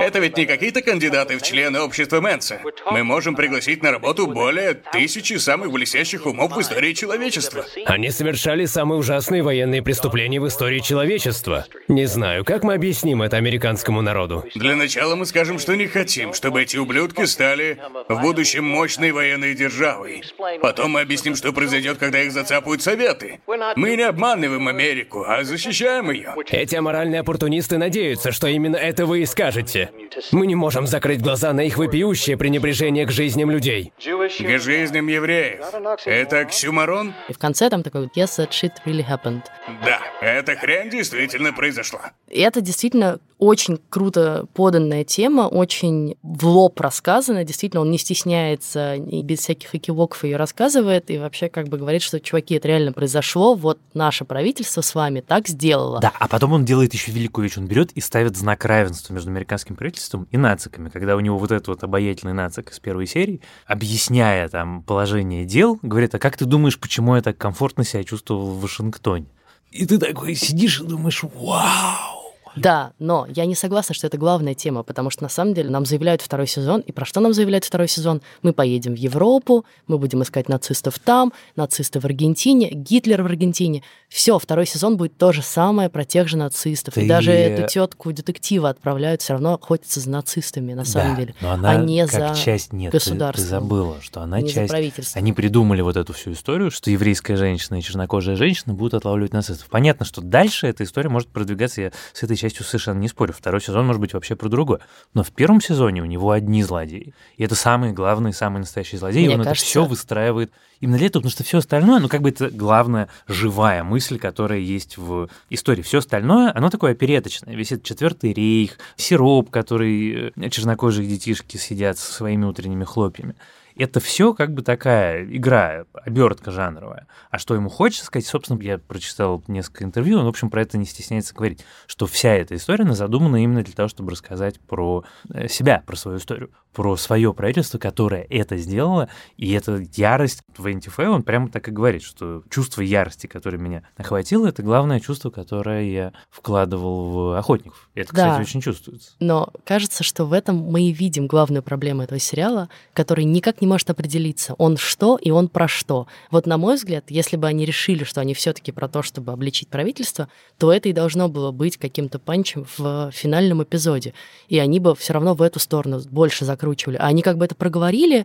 Это 0.00 0.18
ведь 0.18 0.36
не 0.36 0.46
какие-то 0.46 0.82
кандидаты 0.82 1.38
в 1.38 1.42
члены 1.42 1.80
общества 1.80 2.20
Мэнса. 2.20 2.60
Мы 2.90 3.04
можем 3.04 3.36
пригласить 3.36 3.82
на 3.82 3.92
работу 3.92 4.26
более 4.26 4.74
тысячи 4.74 5.34
самых 5.34 5.70
блестящих 5.70 6.26
умов 6.26 6.56
в 6.56 6.60
истории 6.60 6.94
человечества. 6.94 7.64
Они 7.84 8.10
совершали 8.10 8.64
самые 8.64 8.98
ужасные 8.98 9.42
военные 9.42 9.82
преступления 9.82 10.05
в 10.10 10.46
истории 10.48 10.80
человечества. 10.80 11.66
Не 11.88 12.06
знаю, 12.06 12.44
как 12.44 12.64
мы 12.64 12.74
объясним 12.74 13.22
это 13.22 13.36
американскому 13.36 14.02
народу. 14.02 14.44
Для 14.54 14.76
начала 14.76 15.16
мы 15.16 15.26
скажем, 15.26 15.58
что 15.58 15.74
не 15.74 15.86
хотим, 15.86 16.32
чтобы 16.32 16.62
эти 16.62 16.76
ублюдки 16.76 17.24
стали 17.24 17.78
в 18.08 18.20
будущем 18.20 18.64
мощной 18.64 19.12
военной 19.12 19.54
державой. 19.54 20.22
Потом 20.60 20.92
мы 20.92 21.00
объясним, 21.00 21.36
что 21.36 21.52
произойдет, 21.52 21.98
когда 21.98 22.20
их 22.22 22.32
зацапают 22.32 22.82
советы. 22.82 23.40
Мы 23.76 23.96
не 23.96 24.02
обманываем 24.02 24.68
Америку, 24.68 25.24
а 25.26 25.44
защищаем 25.44 26.10
ее. 26.10 26.34
Эти 26.50 26.74
аморальные 26.76 27.20
оппортунисты 27.20 27.78
надеются, 27.78 28.32
что 28.32 28.46
именно 28.46 28.76
это 28.76 29.06
вы 29.06 29.22
и 29.22 29.26
скажете. 29.26 29.90
Мы 30.32 30.46
не 30.46 30.54
можем 30.54 30.86
закрыть 30.86 31.22
глаза 31.22 31.52
на 31.52 31.60
их 31.60 31.78
вопиющее 31.78 32.36
пренебрежение 32.36 33.06
к 33.06 33.10
жизням 33.10 33.50
людей. 33.50 33.92
К 33.98 34.58
жизням 34.58 35.06
евреев. 35.06 35.64
Это 36.04 36.40
оксюмарон? 36.40 37.14
И 37.28 37.32
в 37.32 37.38
конце 37.38 37.68
там 37.68 37.82
такой 37.82 38.06
«Yes, 38.16 38.38
that 38.38 38.50
shit 38.50 38.72
really 38.84 39.06
happened». 39.06 39.42
Да, 39.84 39.95
эта 40.20 40.56
хрень 40.56 40.90
действительно 40.90 41.52
произошла. 41.52 42.12
И 42.28 42.40
это 42.40 42.60
действительно 42.60 43.18
очень 43.38 43.78
круто 43.90 44.46
поданная 44.54 45.04
тема, 45.04 45.42
очень 45.42 46.16
в 46.22 46.46
лоб 46.46 46.80
рассказана. 46.80 47.44
Действительно, 47.44 47.82
он 47.82 47.90
не 47.90 47.98
стесняется 47.98 48.94
и 48.94 49.22
без 49.22 49.40
всяких 49.40 49.74
экивоков 49.74 50.24
ее 50.24 50.36
рассказывает, 50.36 51.10
и 51.10 51.18
вообще 51.18 51.48
как 51.48 51.68
бы 51.68 51.76
говорит, 51.76 52.02
что, 52.02 52.18
чуваки, 52.18 52.54
это 52.54 52.68
реально 52.68 52.92
произошло, 52.92 53.54
вот 53.54 53.78
наше 53.94 54.24
правительство 54.24 54.80
с 54.80 54.94
вами 54.94 55.20
так 55.20 55.48
сделало. 55.48 56.00
Да, 56.00 56.12
а 56.18 56.28
потом 56.28 56.52
он 56.52 56.64
делает 56.64 56.94
еще 56.94 57.12
великую 57.12 57.44
вещь. 57.44 57.58
Он 57.58 57.66
берет 57.66 57.92
и 57.92 58.00
ставит 58.00 58.36
знак 58.36 58.64
равенства 58.64 59.12
между 59.12 59.30
американским 59.30 59.76
правительством 59.76 60.26
и 60.30 60.36
нациками. 60.36 60.88
Когда 60.88 61.16
у 61.16 61.20
него 61.20 61.38
вот 61.38 61.52
этот 61.52 61.68
вот 61.68 61.84
обаятельный 61.84 62.32
нацик 62.34 62.70
из 62.70 62.78
первой 62.78 63.06
серии, 63.06 63.42
объясняя 63.66 64.48
там 64.48 64.82
положение 64.82 65.44
дел, 65.44 65.78
говорит, 65.82 66.14
а 66.14 66.18
как 66.18 66.36
ты 66.36 66.46
думаешь, 66.46 66.78
почему 66.78 67.16
я 67.16 67.22
так 67.22 67.36
комфортно 67.36 67.84
себя 67.84 68.02
чувствовал 68.04 68.52
в 68.52 68.60
Вашингтоне? 68.60 69.26
И 69.70 69.84
ты 69.86 69.98
такой 69.98 70.34
сидишь 70.34 70.80
и 70.80 70.84
думаешь, 70.84 71.22
вау, 71.22 72.15
да, 72.56 72.92
но 72.98 73.26
я 73.28 73.46
не 73.46 73.54
согласна, 73.54 73.94
что 73.94 74.06
это 74.06 74.18
главная 74.18 74.54
тема, 74.54 74.82
потому 74.82 75.10
что 75.10 75.22
на 75.22 75.28
самом 75.28 75.54
деле 75.54 75.70
нам 75.70 75.84
заявляют 75.84 76.22
второй 76.22 76.46
сезон, 76.46 76.80
и 76.80 76.92
про 76.92 77.04
что 77.04 77.20
нам 77.20 77.32
заявляют 77.32 77.64
второй 77.64 77.88
сезон? 77.88 78.22
Мы 78.42 78.52
поедем 78.52 78.94
в 78.94 78.98
Европу, 78.98 79.64
мы 79.86 79.98
будем 79.98 80.22
искать 80.22 80.48
нацистов 80.48 80.98
там, 80.98 81.32
нацисты 81.54 82.00
в 82.00 82.04
Аргентине, 82.04 82.70
Гитлер 82.70 83.22
в 83.22 83.26
Аргентине. 83.26 83.82
Все, 84.08 84.38
второй 84.38 84.66
сезон 84.66 84.96
будет 84.96 85.16
то 85.18 85.32
же 85.32 85.42
самое 85.42 85.88
про 85.88 86.04
тех 86.04 86.28
же 86.28 86.36
нацистов. 86.36 86.94
Ты... 86.94 87.04
И 87.04 87.08
даже 87.08 87.32
эту 87.32 87.68
тетку 87.68 88.12
детектива 88.12 88.70
отправляют 88.70 89.22
все 89.22 89.34
равно 89.34 89.54
охотиться 89.54 90.00
за 90.00 90.10
нацистами, 90.10 90.72
на 90.72 90.84
самом 90.84 91.14
да, 91.14 91.20
деле, 91.20 91.34
но 91.40 91.50
она 91.50 91.70
а 91.72 91.76
не 91.76 92.06
как 92.06 92.34
за 92.34 92.34
часть 92.34 92.72
нет, 92.72 92.92
государство. 92.92 93.42
Ты, 93.42 93.42
ты 93.42 93.50
забыла, 93.50 93.96
что 94.00 94.22
она 94.22 94.40
не 94.40 94.48
часть. 94.48 94.68
За 94.68 94.74
правительство. 94.74 95.18
Они 95.18 95.32
придумали 95.32 95.82
вот 95.82 95.96
эту 95.96 96.12
всю 96.12 96.32
историю, 96.32 96.70
что 96.70 96.90
еврейская 96.90 97.36
женщина 97.36 97.76
и 97.76 97.82
чернокожая 97.82 98.36
женщина 98.36 98.74
будут 98.74 98.94
отлавливать 98.94 99.32
нацистов. 99.32 99.68
Понятно, 99.68 100.06
что 100.06 100.20
дальше 100.20 100.66
эта 100.66 100.84
история 100.84 101.10
может 101.10 101.28
продвигаться, 101.28 101.82
я 101.82 101.92
с 102.12 102.22
этой 102.22 102.36
частью 102.36 102.45
совершенно 102.54 102.98
не 102.98 103.08
спорю 103.08 103.32
второй 103.32 103.60
сезон 103.60 103.86
может 103.86 104.00
быть 104.00 104.14
вообще 104.14 104.36
про 104.36 104.48
другое. 104.48 104.80
Но 105.14 105.22
в 105.22 105.30
первом 105.32 105.60
сезоне 105.60 106.02
у 106.02 106.04
него 106.04 106.30
одни 106.30 106.62
злодеи. 106.62 107.14
И 107.36 107.44
это 107.44 107.54
самые 107.54 107.92
главные, 107.92 108.32
самые 108.32 108.60
настоящие 108.60 108.98
злодеи. 108.98 109.24
Мне 109.24 109.34
и 109.34 109.38
он 109.38 109.44
кажется... 109.44 109.64
это 109.64 109.68
все 109.68 109.84
выстраивает 109.84 110.52
именно 110.80 110.98
для 110.98 111.06
этого, 111.06 111.22
потому 111.22 111.32
что 111.32 111.44
все 111.44 111.58
остальное, 111.58 112.00
ну, 112.00 112.08
как 112.08 112.22
бы 112.22 112.30
это 112.30 112.50
главная 112.50 113.08
живая 113.26 113.82
мысль, 113.82 114.18
которая 114.18 114.58
есть 114.58 114.96
в 114.96 115.28
истории. 115.50 115.82
Все 115.82 115.98
остальное, 115.98 116.52
оно 116.54 116.70
такое 116.70 116.92
опереточное. 116.92 117.54
Весь 117.54 117.72
этот 117.72 117.84
четвертый 117.84 118.32
рейх, 118.32 118.78
сироп, 118.96 119.50
который 119.50 120.32
э, 120.36 120.50
чернокожие 120.50 121.08
детишки 121.08 121.56
сидят 121.56 121.98
со 121.98 122.12
своими 122.12 122.44
утренними 122.44 122.84
хлопьями 122.84 123.34
это 123.76 124.00
все 124.00 124.34
как 124.34 124.52
бы 124.52 124.62
такая 124.62 125.24
игра, 125.24 125.84
обертка 125.92 126.50
жанровая. 126.50 127.06
А 127.30 127.38
что 127.38 127.54
ему 127.54 127.68
хочется 127.68 128.06
сказать, 128.06 128.26
собственно, 128.26 128.60
я 128.62 128.78
прочитал 128.78 129.42
несколько 129.48 129.84
интервью, 129.84 130.18
он, 130.18 130.24
в 130.24 130.28
общем, 130.28 130.50
про 130.50 130.62
это 130.62 130.78
не 130.78 130.86
стесняется 130.86 131.34
говорить, 131.34 131.64
что 131.86 132.06
вся 132.06 132.30
эта 132.30 132.56
история 132.56 132.86
задумана 132.92 133.42
именно 133.42 133.62
для 133.62 133.74
того, 133.74 133.88
чтобы 133.88 134.12
рассказать 134.12 134.60
про 134.60 135.04
э, 135.32 135.48
себя, 135.48 135.82
про 135.86 135.96
свою 135.96 136.18
историю, 136.18 136.50
про 136.72 136.96
свое 136.96 137.32
правительство, 137.32 137.78
которое 137.78 138.26
это 138.28 138.58
сделало, 138.58 139.08
и 139.36 139.52
эта 139.52 139.82
ярость 139.94 140.42
в 140.56 140.68
НТФ, 140.68 140.98
он 140.98 141.22
прямо 141.22 141.48
так 141.48 141.68
и 141.68 141.70
говорит, 141.70 142.02
что 142.02 142.42
чувство 142.50 142.82
ярости, 142.82 143.26
которое 143.26 143.56
меня 143.56 143.82
охватило, 143.96 144.46
это 144.46 144.62
главное 144.62 145.00
чувство, 145.00 145.30
которое 145.30 145.90
я 145.90 146.12
вкладывал 146.30 147.10
в 147.10 147.38
охотников. 147.38 147.88
Это, 147.94 148.12
да. 148.14 148.28
кстати, 148.28 148.42
очень 148.42 148.60
чувствуется. 148.60 149.12
Но 149.20 149.52
кажется, 149.64 150.04
что 150.04 150.26
в 150.26 150.34
этом 150.34 150.56
мы 150.56 150.82
и 150.82 150.92
видим 150.92 151.26
главную 151.26 151.62
проблему 151.62 152.02
этого 152.02 152.20
сериала, 152.20 152.68
который 152.92 153.24
никак 153.24 153.62
не 153.62 153.65
не 153.66 153.68
может 153.68 153.90
определиться, 153.90 154.54
он 154.54 154.76
что 154.76 155.18
и 155.20 155.30
он 155.30 155.48
про 155.48 155.66
что. 155.66 156.06
Вот 156.30 156.46
на 156.46 156.56
мой 156.56 156.76
взгляд, 156.76 157.04
если 157.08 157.36
бы 157.36 157.48
они 157.48 157.64
решили, 157.64 158.04
что 158.04 158.20
они 158.20 158.32
все-таки 158.32 158.70
про 158.70 158.88
то, 158.88 159.02
чтобы 159.02 159.32
обличить 159.32 159.68
правительство, 159.68 160.28
то 160.56 160.72
это 160.72 160.88
и 160.88 160.92
должно 160.92 161.28
было 161.28 161.50
быть 161.50 161.76
каким-то 161.76 162.20
панчем 162.20 162.64
в 162.78 163.10
финальном 163.12 163.62
эпизоде. 163.64 164.14
И 164.48 164.58
они 164.58 164.78
бы 164.78 164.94
все 164.94 165.14
равно 165.14 165.34
в 165.34 165.42
эту 165.42 165.58
сторону 165.58 166.00
больше 166.10 166.44
закручивали. 166.44 166.96
А 166.96 167.06
они 167.06 167.22
как 167.22 167.38
бы 167.38 167.44
это 167.44 167.56
проговорили, 167.56 168.24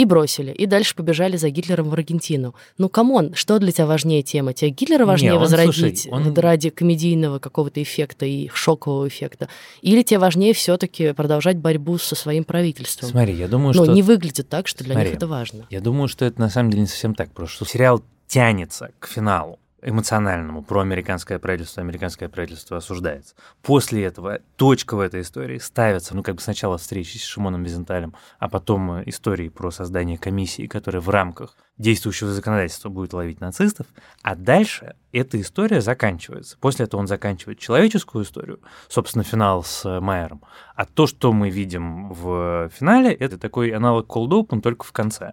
и 0.00 0.04
бросили. 0.06 0.50
И 0.52 0.64
дальше 0.64 0.94
побежали 0.94 1.36
за 1.36 1.50
Гитлером 1.50 1.90
в 1.90 1.92
Аргентину. 1.92 2.54
Ну, 2.78 2.88
come 2.88 3.14
on, 3.14 3.34
что 3.34 3.58
для 3.58 3.70
тебя 3.70 3.84
важнее 3.84 4.22
тема? 4.22 4.54
Тебе 4.54 4.70
Гитлера 4.70 5.04
важнее 5.04 5.32
Не, 5.32 5.36
он, 5.36 5.42
возродить 5.42 6.02
слушай, 6.04 6.10
он... 6.10 6.34
ради 6.34 6.70
комедийного 6.70 7.38
какого-то 7.38 7.82
эффекта 7.82 8.24
и 8.24 8.48
шокового 8.54 9.06
эффекта? 9.08 9.50
Или 9.82 10.02
тебе 10.02 10.18
важнее 10.18 10.54
все 10.54 10.78
таки 10.78 11.12
продолжать 11.12 11.58
борьбу 11.58 11.98
со 11.98 12.14
своим 12.14 12.44
правительством? 12.44 13.10
Смотри, 13.10 13.34
я 13.34 13.46
думаю, 13.46 13.74
ну, 13.76 13.84
что... 13.84 13.92
не 13.92 14.00
выглядит 14.00 14.48
так, 14.48 14.68
что 14.68 14.84
для 14.84 14.94
Смотри, 14.94 15.10
них 15.10 15.16
это 15.18 15.26
важно. 15.26 15.66
Я 15.68 15.82
думаю, 15.82 16.08
что 16.08 16.24
это 16.24 16.40
на 16.40 16.48
самом 16.48 16.70
деле 16.70 16.82
не 16.82 16.88
совсем 16.88 17.14
так, 17.14 17.30
просто 17.32 17.56
что 17.56 17.64
сериал 17.66 18.02
тянется 18.26 18.92
к 19.00 19.06
финалу 19.06 19.58
эмоциональному 19.82 20.62
про 20.62 20.80
американское 20.80 21.38
правительство, 21.38 21.82
американское 21.82 22.28
правительство 22.28 22.76
осуждается. 22.76 23.34
После 23.62 24.04
этого 24.04 24.40
точка 24.56 24.96
в 24.96 25.00
этой 25.00 25.22
истории 25.22 25.58
ставится, 25.58 26.14
ну, 26.14 26.22
как 26.22 26.36
бы 26.36 26.40
сначала 26.40 26.78
встречи 26.78 27.16
с 27.16 27.24
Шимоном 27.24 27.62
Визенталем, 27.62 28.14
а 28.38 28.48
потом 28.48 28.92
э, 28.92 29.02
истории 29.06 29.48
про 29.48 29.70
создание 29.70 30.18
комиссии, 30.18 30.66
которая 30.66 31.00
в 31.00 31.08
рамках 31.08 31.56
действующего 31.78 32.30
законодательства 32.30 32.90
будет 32.90 33.12
ловить 33.12 33.40
нацистов, 33.40 33.86
а 34.22 34.34
дальше 34.34 34.96
эта 35.12 35.40
история 35.40 35.80
заканчивается. 35.80 36.58
После 36.60 36.84
этого 36.84 37.00
он 37.00 37.06
заканчивает 37.06 37.58
человеческую 37.58 38.24
историю, 38.24 38.60
собственно, 38.88 39.24
финал 39.24 39.64
с 39.64 39.84
э, 39.84 40.00
Майером. 40.00 40.42
А 40.74 40.84
то, 40.84 41.06
что 41.06 41.32
мы 41.32 41.50
видим 41.50 42.12
в 42.12 42.70
финале, 42.70 43.12
это 43.12 43.38
такой 43.38 43.70
аналог 43.70 44.06
Cold 44.06 44.28
Open, 44.28 44.60
только 44.60 44.84
в 44.84 44.92
конце 44.92 45.32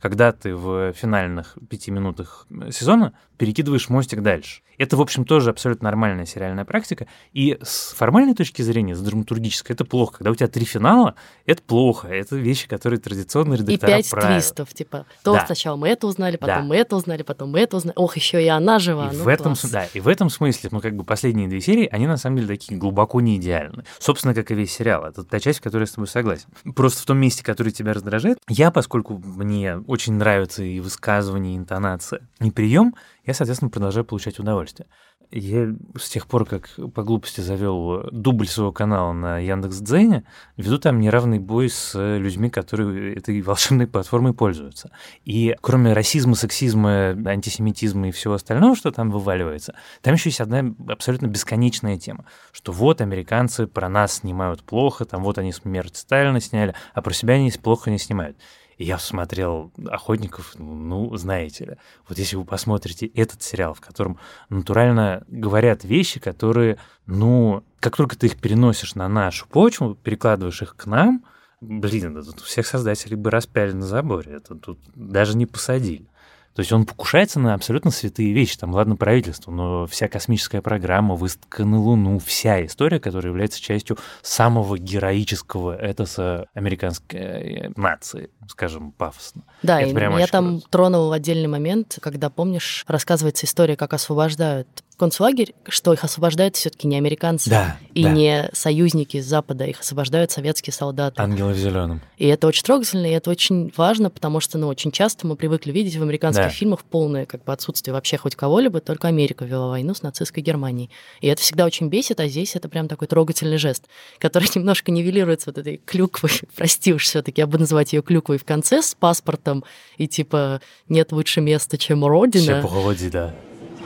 когда 0.00 0.32
ты 0.32 0.54
в 0.54 0.92
финальных 0.92 1.56
пяти 1.68 1.90
минутах 1.90 2.46
сезона 2.70 3.14
перекидываешь 3.38 3.88
мостик 3.88 4.20
дальше. 4.22 4.60
Это, 4.76 4.96
в 4.96 5.00
общем, 5.00 5.24
тоже 5.24 5.50
абсолютно 5.50 5.86
нормальная 5.86 6.24
сериальная 6.24 6.64
практика. 6.64 7.08
И 7.32 7.58
с 7.62 7.94
формальной 7.96 8.34
точки 8.34 8.62
зрения, 8.62 8.94
с 8.94 9.00
драматургической, 9.00 9.74
это 9.74 9.84
плохо. 9.84 10.18
Когда 10.18 10.30
у 10.30 10.34
тебя 10.36 10.46
три 10.46 10.64
финала, 10.64 11.16
это 11.46 11.62
плохо. 11.62 12.06
Это 12.08 12.36
вещи, 12.36 12.68
которые 12.68 13.00
традиционно 13.00 13.54
редактора 13.54 13.74
И 13.74 13.96
пять 13.96 14.10
правят. 14.10 14.28
твистов, 14.42 14.72
типа, 14.74 15.06
то 15.24 15.32
Да. 15.32 15.46
сначала 15.46 15.76
мы 15.76 15.88
это 15.88 16.06
узнали, 16.06 16.36
потом 16.36 16.56
Да. 16.56 16.62
мы 16.62 16.76
это 16.76 16.94
узнали, 16.94 17.22
потом 17.22 17.50
мы 17.50 17.60
это 17.60 17.76
узнали. 17.78 17.94
Ох, 17.96 18.14
еще 18.16 18.40
и 18.42 18.46
она 18.46 18.78
жива. 18.78 19.10
И 19.12 19.16
ну, 19.16 19.24
в 19.24 19.28
этом, 19.28 19.54
класс. 19.56 19.68
да, 19.68 19.86
и 19.92 19.98
в 19.98 20.06
этом 20.06 20.30
смысле, 20.30 20.68
ну, 20.72 20.80
как 20.80 20.94
бы 20.94 21.02
последние 21.02 21.48
две 21.48 21.60
серии, 21.60 21.88
они 21.90 22.06
на 22.06 22.16
самом 22.16 22.36
деле 22.36 22.48
такие 22.48 22.78
глубоко 22.78 23.20
не 23.20 23.36
идеальны. 23.36 23.82
Собственно, 23.98 24.32
как 24.32 24.50
и 24.52 24.54
весь 24.54 24.72
сериал. 24.72 25.04
Это 25.06 25.24
та 25.24 25.40
часть, 25.40 25.58
в 25.58 25.62
которой 25.62 25.82
я 25.82 25.86
с 25.88 25.92
тобой 25.92 26.06
согласен. 26.06 26.46
Просто 26.76 27.02
в 27.02 27.04
том 27.06 27.18
месте, 27.18 27.42
который 27.42 27.72
тебя 27.72 27.94
раздражает, 27.94 28.38
я, 28.48 28.70
поскольку 28.70 29.18
мне 29.18 29.78
очень 29.88 30.12
нравится 30.14 30.62
и 30.62 30.78
высказывание, 30.78 31.54
и 31.54 31.56
интонация, 31.56 32.20
и 32.40 32.50
прием, 32.52 32.94
я, 33.28 33.34
соответственно, 33.34 33.70
продолжаю 33.70 34.06
получать 34.06 34.38
удовольствие. 34.38 34.88
Я 35.30 35.74
с 35.98 36.08
тех 36.08 36.26
пор, 36.26 36.46
как 36.46 36.70
по 36.94 37.02
глупости 37.02 37.42
завел 37.42 38.08
дубль 38.10 38.48
своего 38.48 38.72
канала 38.72 39.12
на 39.12 39.38
Яндекс.Дзене, 39.38 40.24
веду 40.56 40.78
там 40.78 40.98
неравный 40.98 41.38
бой 41.38 41.68
с 41.68 41.92
людьми, 41.94 42.48
которые 42.48 43.14
этой 43.14 43.42
волшебной 43.42 43.86
платформой 43.86 44.32
пользуются. 44.32 44.90
И 45.26 45.54
кроме 45.60 45.92
расизма, 45.92 46.36
сексизма, 46.36 47.10
антисемитизма 47.10 48.08
и 48.08 48.12
всего 48.12 48.32
остального, 48.32 48.74
что 48.74 48.90
там 48.92 49.10
вываливается, 49.10 49.74
там 50.00 50.14
еще 50.14 50.30
есть 50.30 50.40
одна 50.40 50.74
абсолютно 50.88 51.26
бесконечная 51.26 51.98
тема, 51.98 52.24
что 52.52 52.72
вот 52.72 53.02
американцы 53.02 53.66
про 53.66 53.90
нас 53.90 54.14
снимают 54.14 54.62
плохо, 54.62 55.04
там 55.04 55.22
вот 55.22 55.36
они 55.36 55.52
смерть 55.52 55.98
Сталина 55.98 56.40
сняли, 56.40 56.74
а 56.94 57.02
про 57.02 57.12
себя 57.12 57.34
они 57.34 57.50
плохо 57.50 57.90
не 57.90 57.98
снимают. 57.98 58.38
Я 58.78 58.98
смотрел 59.00 59.72
«Охотников», 59.90 60.54
ну, 60.56 61.14
знаете 61.16 61.64
ли, 61.64 61.76
вот 62.08 62.16
если 62.16 62.36
вы 62.36 62.44
посмотрите 62.44 63.06
этот 63.06 63.42
сериал, 63.42 63.74
в 63.74 63.80
котором 63.80 64.20
натурально 64.50 65.24
говорят 65.26 65.82
вещи, 65.82 66.20
которые, 66.20 66.78
ну, 67.04 67.64
как 67.80 67.96
только 67.96 68.16
ты 68.16 68.28
их 68.28 68.40
переносишь 68.40 68.94
на 68.94 69.08
нашу 69.08 69.48
почву, 69.48 69.96
перекладываешь 69.96 70.62
их 70.62 70.76
к 70.76 70.86
нам, 70.86 71.24
блин, 71.60 72.22
тут 72.22 72.40
всех 72.40 72.68
создателей 72.68 73.16
бы 73.16 73.32
распяли 73.32 73.72
на 73.72 73.84
заборе, 73.84 74.34
это 74.34 74.54
тут 74.54 74.78
даже 74.94 75.36
не 75.36 75.46
посадили. 75.46 76.06
То 76.54 76.60
есть 76.60 76.72
он 76.72 76.86
покушается 76.86 77.38
на 77.38 77.54
абсолютно 77.54 77.90
святые 77.90 78.32
вещи. 78.32 78.58
Там, 78.58 78.74
ладно, 78.74 78.96
правительство, 78.96 79.50
но 79.50 79.86
вся 79.86 80.08
космическая 80.08 80.60
программа, 80.60 81.14
выставка 81.14 81.64
на 81.64 81.78
Луну, 81.80 82.18
вся 82.18 82.66
история, 82.66 82.98
которая 82.98 83.30
является 83.30 83.60
частью 83.60 83.96
самого 84.22 84.76
героического 84.78 85.76
этоса 85.76 86.46
американской 86.54 87.20
э, 87.20 87.70
нации, 87.76 88.30
скажем, 88.48 88.92
пафосно. 88.92 89.42
Да, 89.62 89.80
Это 89.80 89.90
и 89.90 89.94
меня 89.94 90.26
там 90.26 90.58
круто. 90.58 90.66
тронул 90.70 91.12
отдельный 91.12 91.48
момент, 91.48 91.98
когда, 92.00 92.28
помнишь, 92.28 92.84
рассказывается 92.88 93.46
история, 93.46 93.76
как 93.76 93.92
освобождают 93.92 94.68
концлагерь, 94.98 95.54
что 95.68 95.92
их 95.92 96.04
освобождают 96.04 96.56
все-таки 96.56 96.86
не 96.86 96.96
американцы 96.96 97.48
Да, 97.48 97.78
и 97.94 98.02
да. 98.02 98.10
не 98.10 98.50
союзники 98.52 99.20
с 99.20 99.26
Запада, 99.26 99.64
их 99.64 99.80
освобождают 99.80 100.30
советские 100.30 100.74
солдаты. 100.74 101.22
Ангелы 101.22 101.52
в 101.54 101.56
зеленом. 101.56 102.02
И 102.18 102.26
это 102.26 102.46
очень 102.48 102.64
трогательно, 102.64 103.06
и 103.06 103.10
это 103.12 103.30
очень 103.30 103.72
важно, 103.76 104.10
потому 104.10 104.40
что, 104.40 104.58
ну, 104.58 104.66
очень 104.68 104.90
часто 104.90 105.26
мы 105.26 105.36
привыкли 105.36 105.72
видеть 105.72 105.96
в 105.96 106.02
американских 106.02 106.44
Да. 106.44 106.50
фильмах 106.50 106.82
полное 106.84 107.24
как 107.26 107.44
бы 107.44 107.52
отсутствие 107.52 107.94
вообще 107.94 108.16
хоть 108.18 108.34
кого-либо, 108.34 108.80
только 108.80 109.08
Америка 109.08 109.44
вела 109.44 109.68
войну 109.68 109.94
с 109.94 110.02
нацистской 110.02 110.42
Германией. 110.42 110.90
И 111.20 111.28
это 111.28 111.40
всегда 111.40 111.64
очень 111.64 111.88
бесит, 111.88 112.18
а 112.20 112.26
здесь 112.26 112.56
это 112.56 112.68
прям 112.68 112.88
такой 112.88 113.06
трогательный 113.08 113.58
жест, 113.58 113.84
который 114.18 114.48
немножко 114.54 114.90
нивелируется 114.90 115.50
вот 115.50 115.58
этой 115.58 115.80
клюквой, 115.86 116.32
прости 116.56 116.92
уж 116.92 117.04
все 117.04 117.22
таки 117.22 117.40
я 117.40 117.46
буду 117.46 117.60
называть 117.60 117.92
ее 117.92 118.02
клюквой 118.02 118.38
в 118.38 118.44
конце 118.44 118.82
с 118.82 118.94
паспортом, 118.94 119.64
и 119.96 120.08
типа 120.08 120.60
нет 120.88 121.12
лучше 121.12 121.40
места, 121.40 121.78
чем 121.78 122.04
Родина. 122.04 122.60
Погоди, 122.62 123.08
да. 123.10 123.34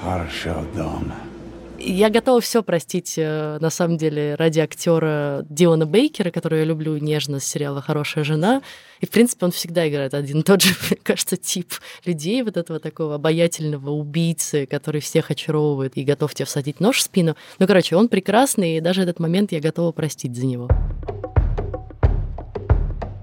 Хорошо, 0.02 0.64
Дон. 0.74 1.12
Я 1.78 2.10
готова 2.10 2.40
все 2.40 2.62
простить, 2.62 3.14
э, 3.16 3.58
на 3.60 3.70
самом 3.70 3.96
деле, 3.96 4.34
ради 4.36 4.60
актера 4.60 5.44
Дилана 5.48 5.86
Бейкера, 5.86 6.30
которого 6.30 6.60
я 6.60 6.64
люблю 6.64 6.96
нежно 6.96 7.40
с 7.40 7.44
сериала 7.44 7.80
«Хорошая 7.80 8.22
жена». 8.24 8.62
И, 9.00 9.06
в 9.06 9.10
принципе, 9.10 9.46
он 9.46 9.52
всегда 9.52 9.88
играет 9.88 10.14
один 10.14 10.40
и 10.40 10.42
тот 10.42 10.62
же, 10.62 10.74
мне 10.90 10.98
кажется, 11.02 11.36
тип 11.36 11.72
людей, 12.04 12.42
вот 12.42 12.56
этого 12.56 12.78
такого 12.78 13.16
обаятельного 13.16 13.90
убийцы, 13.90 14.66
который 14.66 15.00
всех 15.00 15.30
очаровывает 15.30 15.96
и 15.96 16.04
готов 16.04 16.34
тебе 16.34 16.46
всадить 16.46 16.78
нож 16.78 16.98
в 16.98 17.02
спину. 17.02 17.36
Ну, 17.58 17.66
короче, 17.66 17.96
он 17.96 18.08
прекрасный, 18.08 18.76
и 18.76 18.80
даже 18.80 19.02
этот 19.02 19.18
момент 19.18 19.50
я 19.52 19.60
готова 19.60 19.92
простить 19.92 20.36
за 20.36 20.46
него. 20.46 20.68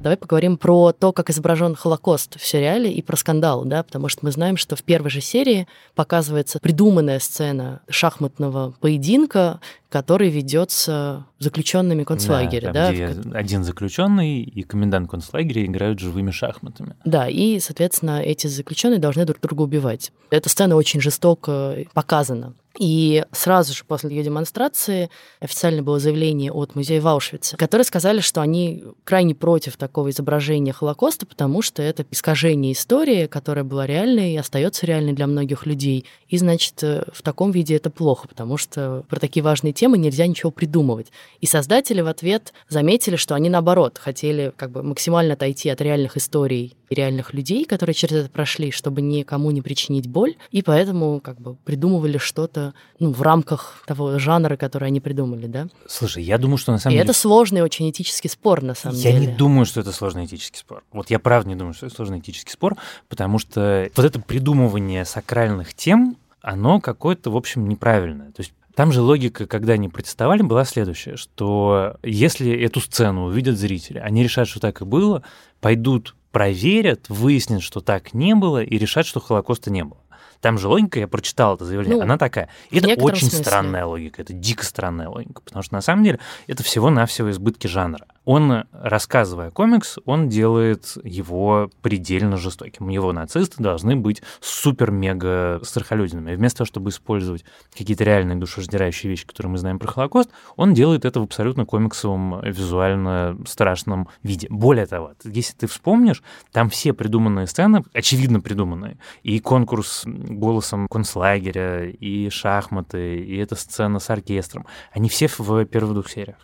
Давай 0.01 0.15
поговорим 0.15 0.57
про 0.57 0.93
то, 0.93 1.11
как 1.11 1.29
изображен 1.29 1.75
Холокост 1.75 2.39
в 2.39 2.45
сериале 2.45 2.91
и 2.91 3.01
про 3.01 3.17
скандал, 3.17 3.65
да, 3.65 3.83
потому 3.83 4.07
что 4.07 4.25
мы 4.25 4.31
знаем, 4.31 4.55
что 4.55 4.75
в 4.75 4.83
первой 4.83 5.09
же 5.09 5.19
серии 5.19 5.67
показывается 5.93 6.59
придуманная 6.59 7.19
сцена 7.19 7.81
шахматного 7.89 8.73
поединка, 8.79 9.59
который 9.89 10.29
ведется 10.29 11.25
заключенными 11.39 12.03
концлагеря. 12.03 12.71
Да, 12.71 12.87
да, 12.87 12.93
где 12.93 13.07
в... 13.07 13.35
один 13.35 13.63
заключенный 13.63 14.41
и 14.41 14.63
комендант 14.63 15.09
концлагеря 15.09 15.65
играют 15.65 15.99
живыми 15.99 16.31
шахматами. 16.31 16.95
Да, 17.03 17.27
и, 17.27 17.59
соответственно, 17.59 18.21
эти 18.21 18.47
заключенные 18.47 18.99
должны 18.99 19.25
друг 19.25 19.41
друга 19.41 19.63
убивать. 19.63 20.13
Эта 20.29 20.47
сцена 20.47 20.75
очень 20.75 21.01
жестоко 21.01 21.75
показана. 21.93 22.53
И 22.79 23.25
сразу 23.33 23.74
же 23.75 23.83
после 23.83 24.09
ее 24.09 24.24
демонстрации 24.24 25.09
официально 25.41 25.83
было 25.83 26.00
заявление 26.00 26.53
от 26.53 26.75
музея 26.75 27.01
в 27.01 27.57
которые 27.57 27.83
сказали, 27.83 28.21
что 28.21 28.39
они 28.41 28.83
крайне 29.03 29.36
против 29.36 29.75
такого 29.75 30.09
изображения 30.12 30.71
Холокоста, 30.71 31.25
потому 31.25 31.62
что 31.62 31.83
это 31.83 32.05
искажение 32.09 32.71
истории, 32.71 33.27
которая 33.27 33.65
была 33.65 33.86
реальной 33.86 34.33
и 34.33 34.38
остается 34.38 34.86
реальной 34.86 35.12
для 35.12 35.27
многих 35.27 35.65
людей. 35.65 36.05
И, 36.29 36.38
значит, 36.38 36.81
в 36.81 37.21
таком 37.21 37.51
виде 37.51 37.75
это 37.75 37.89
плохо, 37.89 38.29
потому 38.29 38.55
что 38.55 39.03
про 39.09 39.19
такие 39.19 39.43
важные 39.43 39.74
темы 39.74 39.98
нельзя 39.98 40.25
ничего 40.25 40.50
придумывать. 40.50 41.12
И 41.41 41.45
создатели 41.48 42.00
в 42.00 42.07
ответ 42.07 42.53
заметили, 42.69 43.17
что 43.17 43.36
они, 43.36 43.50
наоборот, 43.50 43.98
хотели 43.98 44.53
как 44.55 44.71
бы 44.71 44.83
максимально 44.83 45.33
отойти 45.33 45.67
от 45.67 45.81
реальных 45.81 46.15
историй 46.15 46.77
и 46.89 46.95
реальных 46.95 47.33
людей, 47.33 47.65
которые 47.65 47.93
через 47.93 48.13
это 48.13 48.29
прошли, 48.29 48.71
чтобы 48.71 49.01
никому 49.01 49.51
не 49.51 49.62
причинить 49.62 50.07
боль, 50.07 50.36
и 50.51 50.62
поэтому 50.62 51.19
как 51.19 51.41
бы 51.41 51.55
придумывали 51.55 52.17
что-то 52.17 52.68
ну, 52.99 53.11
в 53.11 53.21
рамках 53.21 53.83
того 53.85 54.19
жанра, 54.19 54.57
который 54.57 54.88
они 54.88 54.99
придумали, 54.99 55.47
да? 55.47 55.67
Слушай, 55.88 56.23
я 56.23 56.38
думаю, 56.38 56.57
что 56.57 56.71
на 56.71 56.79
самом 56.79 56.93
и 56.93 56.97
деле... 56.97 57.03
это 57.03 57.13
сложный 57.13 57.61
очень 57.61 57.89
этический 57.89 58.29
спор, 58.29 58.61
на 58.61 58.75
самом 58.75 58.95
я 58.97 59.11
деле. 59.11 59.25
Я 59.25 59.31
не 59.31 59.38
думаю, 59.38 59.65
что 59.65 59.81
это 59.81 59.91
сложный 59.91 60.25
этический 60.25 60.59
спор. 60.59 60.83
Вот 60.91 61.09
я 61.09 61.19
правда 61.19 61.49
не 61.49 61.55
думаю, 61.55 61.73
что 61.73 61.85
это 61.85 61.95
сложный 61.95 62.19
этический 62.19 62.51
спор, 62.51 62.75
потому 63.07 63.39
что 63.39 63.89
вот 63.95 64.05
это 64.05 64.19
придумывание 64.19 65.05
сакральных 65.05 65.73
тем, 65.73 66.17
оно 66.41 66.79
какое-то, 66.79 67.31
в 67.31 67.38
общем, 67.38 67.67
неправильное. 67.67 68.31
То 68.31 68.41
есть 68.41 68.53
там 68.75 68.91
же 68.91 69.01
логика, 69.01 69.45
когда 69.45 69.73
они 69.73 69.89
протестовали, 69.89 70.41
была 70.41 70.63
следующая, 70.63 71.17
что 71.17 71.97
если 72.01 72.51
эту 72.51 72.79
сцену 72.79 73.25
увидят 73.25 73.57
зрители, 73.57 73.99
они 73.99 74.23
решат, 74.23 74.47
что 74.47 74.59
так 74.59 74.81
и 74.81 74.85
было, 74.85 75.23
пойдут 75.59 76.15
проверят, 76.31 77.09
выяснят, 77.09 77.61
что 77.61 77.81
так 77.81 78.13
не 78.13 78.35
было, 78.35 78.63
и 78.63 78.77
решат, 78.77 79.05
что 79.05 79.19
Холокоста 79.19 79.71
не 79.71 79.83
было. 79.83 79.99
Там 80.41 80.58
же 80.58 80.67
логика, 80.67 81.00
я 81.00 81.08
прочитал 81.08 81.55
это 81.55 81.65
заявление, 81.65 81.98
ну, 81.98 82.03
она 82.03 82.17
такая. 82.17 82.50
И 82.69 82.77
это 82.77 83.01
очень 83.03 83.27
смысле. 83.29 83.43
странная 83.43 83.86
логика, 83.86 84.22
это 84.22 84.34
дико 84.34 84.63
странная 84.63 85.10
логика, 85.10 85.41
потому 85.41 85.63
что 85.63 85.74
на 85.74 85.81
самом 85.81 86.03
деле 86.03 86.19
это 86.48 86.63
всего-навсего 86.63 87.29
избытки 87.29 87.67
жанра 87.67 88.05
он, 88.29 88.65
рассказывая 88.71 89.50
комикс, 89.50 89.98
он 90.05 90.29
делает 90.29 90.98
его 91.03 91.71
предельно 91.81 92.38
жестоким. 92.38 92.89
Его 92.89 93.12
нацисты 93.12 93.63
должны 93.63 93.95
быть 93.95 94.21
супер-мега 94.39 95.62
страхолюдинами. 95.63 96.36
Вместо 96.36 96.59
того, 96.59 96.67
чтобы 96.67 96.91
использовать 96.91 97.43
какие-то 97.75 98.03
реальные 98.03 98.38
душераздирающие 98.38 99.09
вещи, 99.09 99.25
которые 99.25 99.53
мы 99.53 99.57
знаем 99.57 99.79
про 99.79 99.91
Холокост, 99.91 100.29
он 100.57 100.75
делает 100.75 101.05
это 101.05 101.19
в 101.21 101.24
абсолютно 101.24 101.65
комиксовом, 101.65 102.39
визуально 102.41 103.36
страшном 103.48 104.09
виде. 104.21 104.45
Более 104.51 104.86
того, 104.86 105.13
если 105.24 105.55
ты 105.55 105.65
вспомнишь, 105.65 106.21
там 106.51 106.69
все 106.69 106.93
придуманные 106.93 107.48
сцены, 107.48 107.83
очевидно 107.93 108.41
придуманные, 108.41 109.00
и 109.24 109.39
конкурс 109.39 110.03
голосом 110.05 110.88
концлагеря, 110.88 111.89
и 111.89 112.29
шахматы, 112.29 113.21
и 113.21 113.38
эта 113.38 113.55
сцена 113.55 113.98
с 113.98 114.07
оркестром, 114.12 114.67
они 114.91 115.09
все 115.09 115.27
в 115.27 115.65
первых 115.65 115.93
двух 115.95 116.09
сериях. 116.09 116.38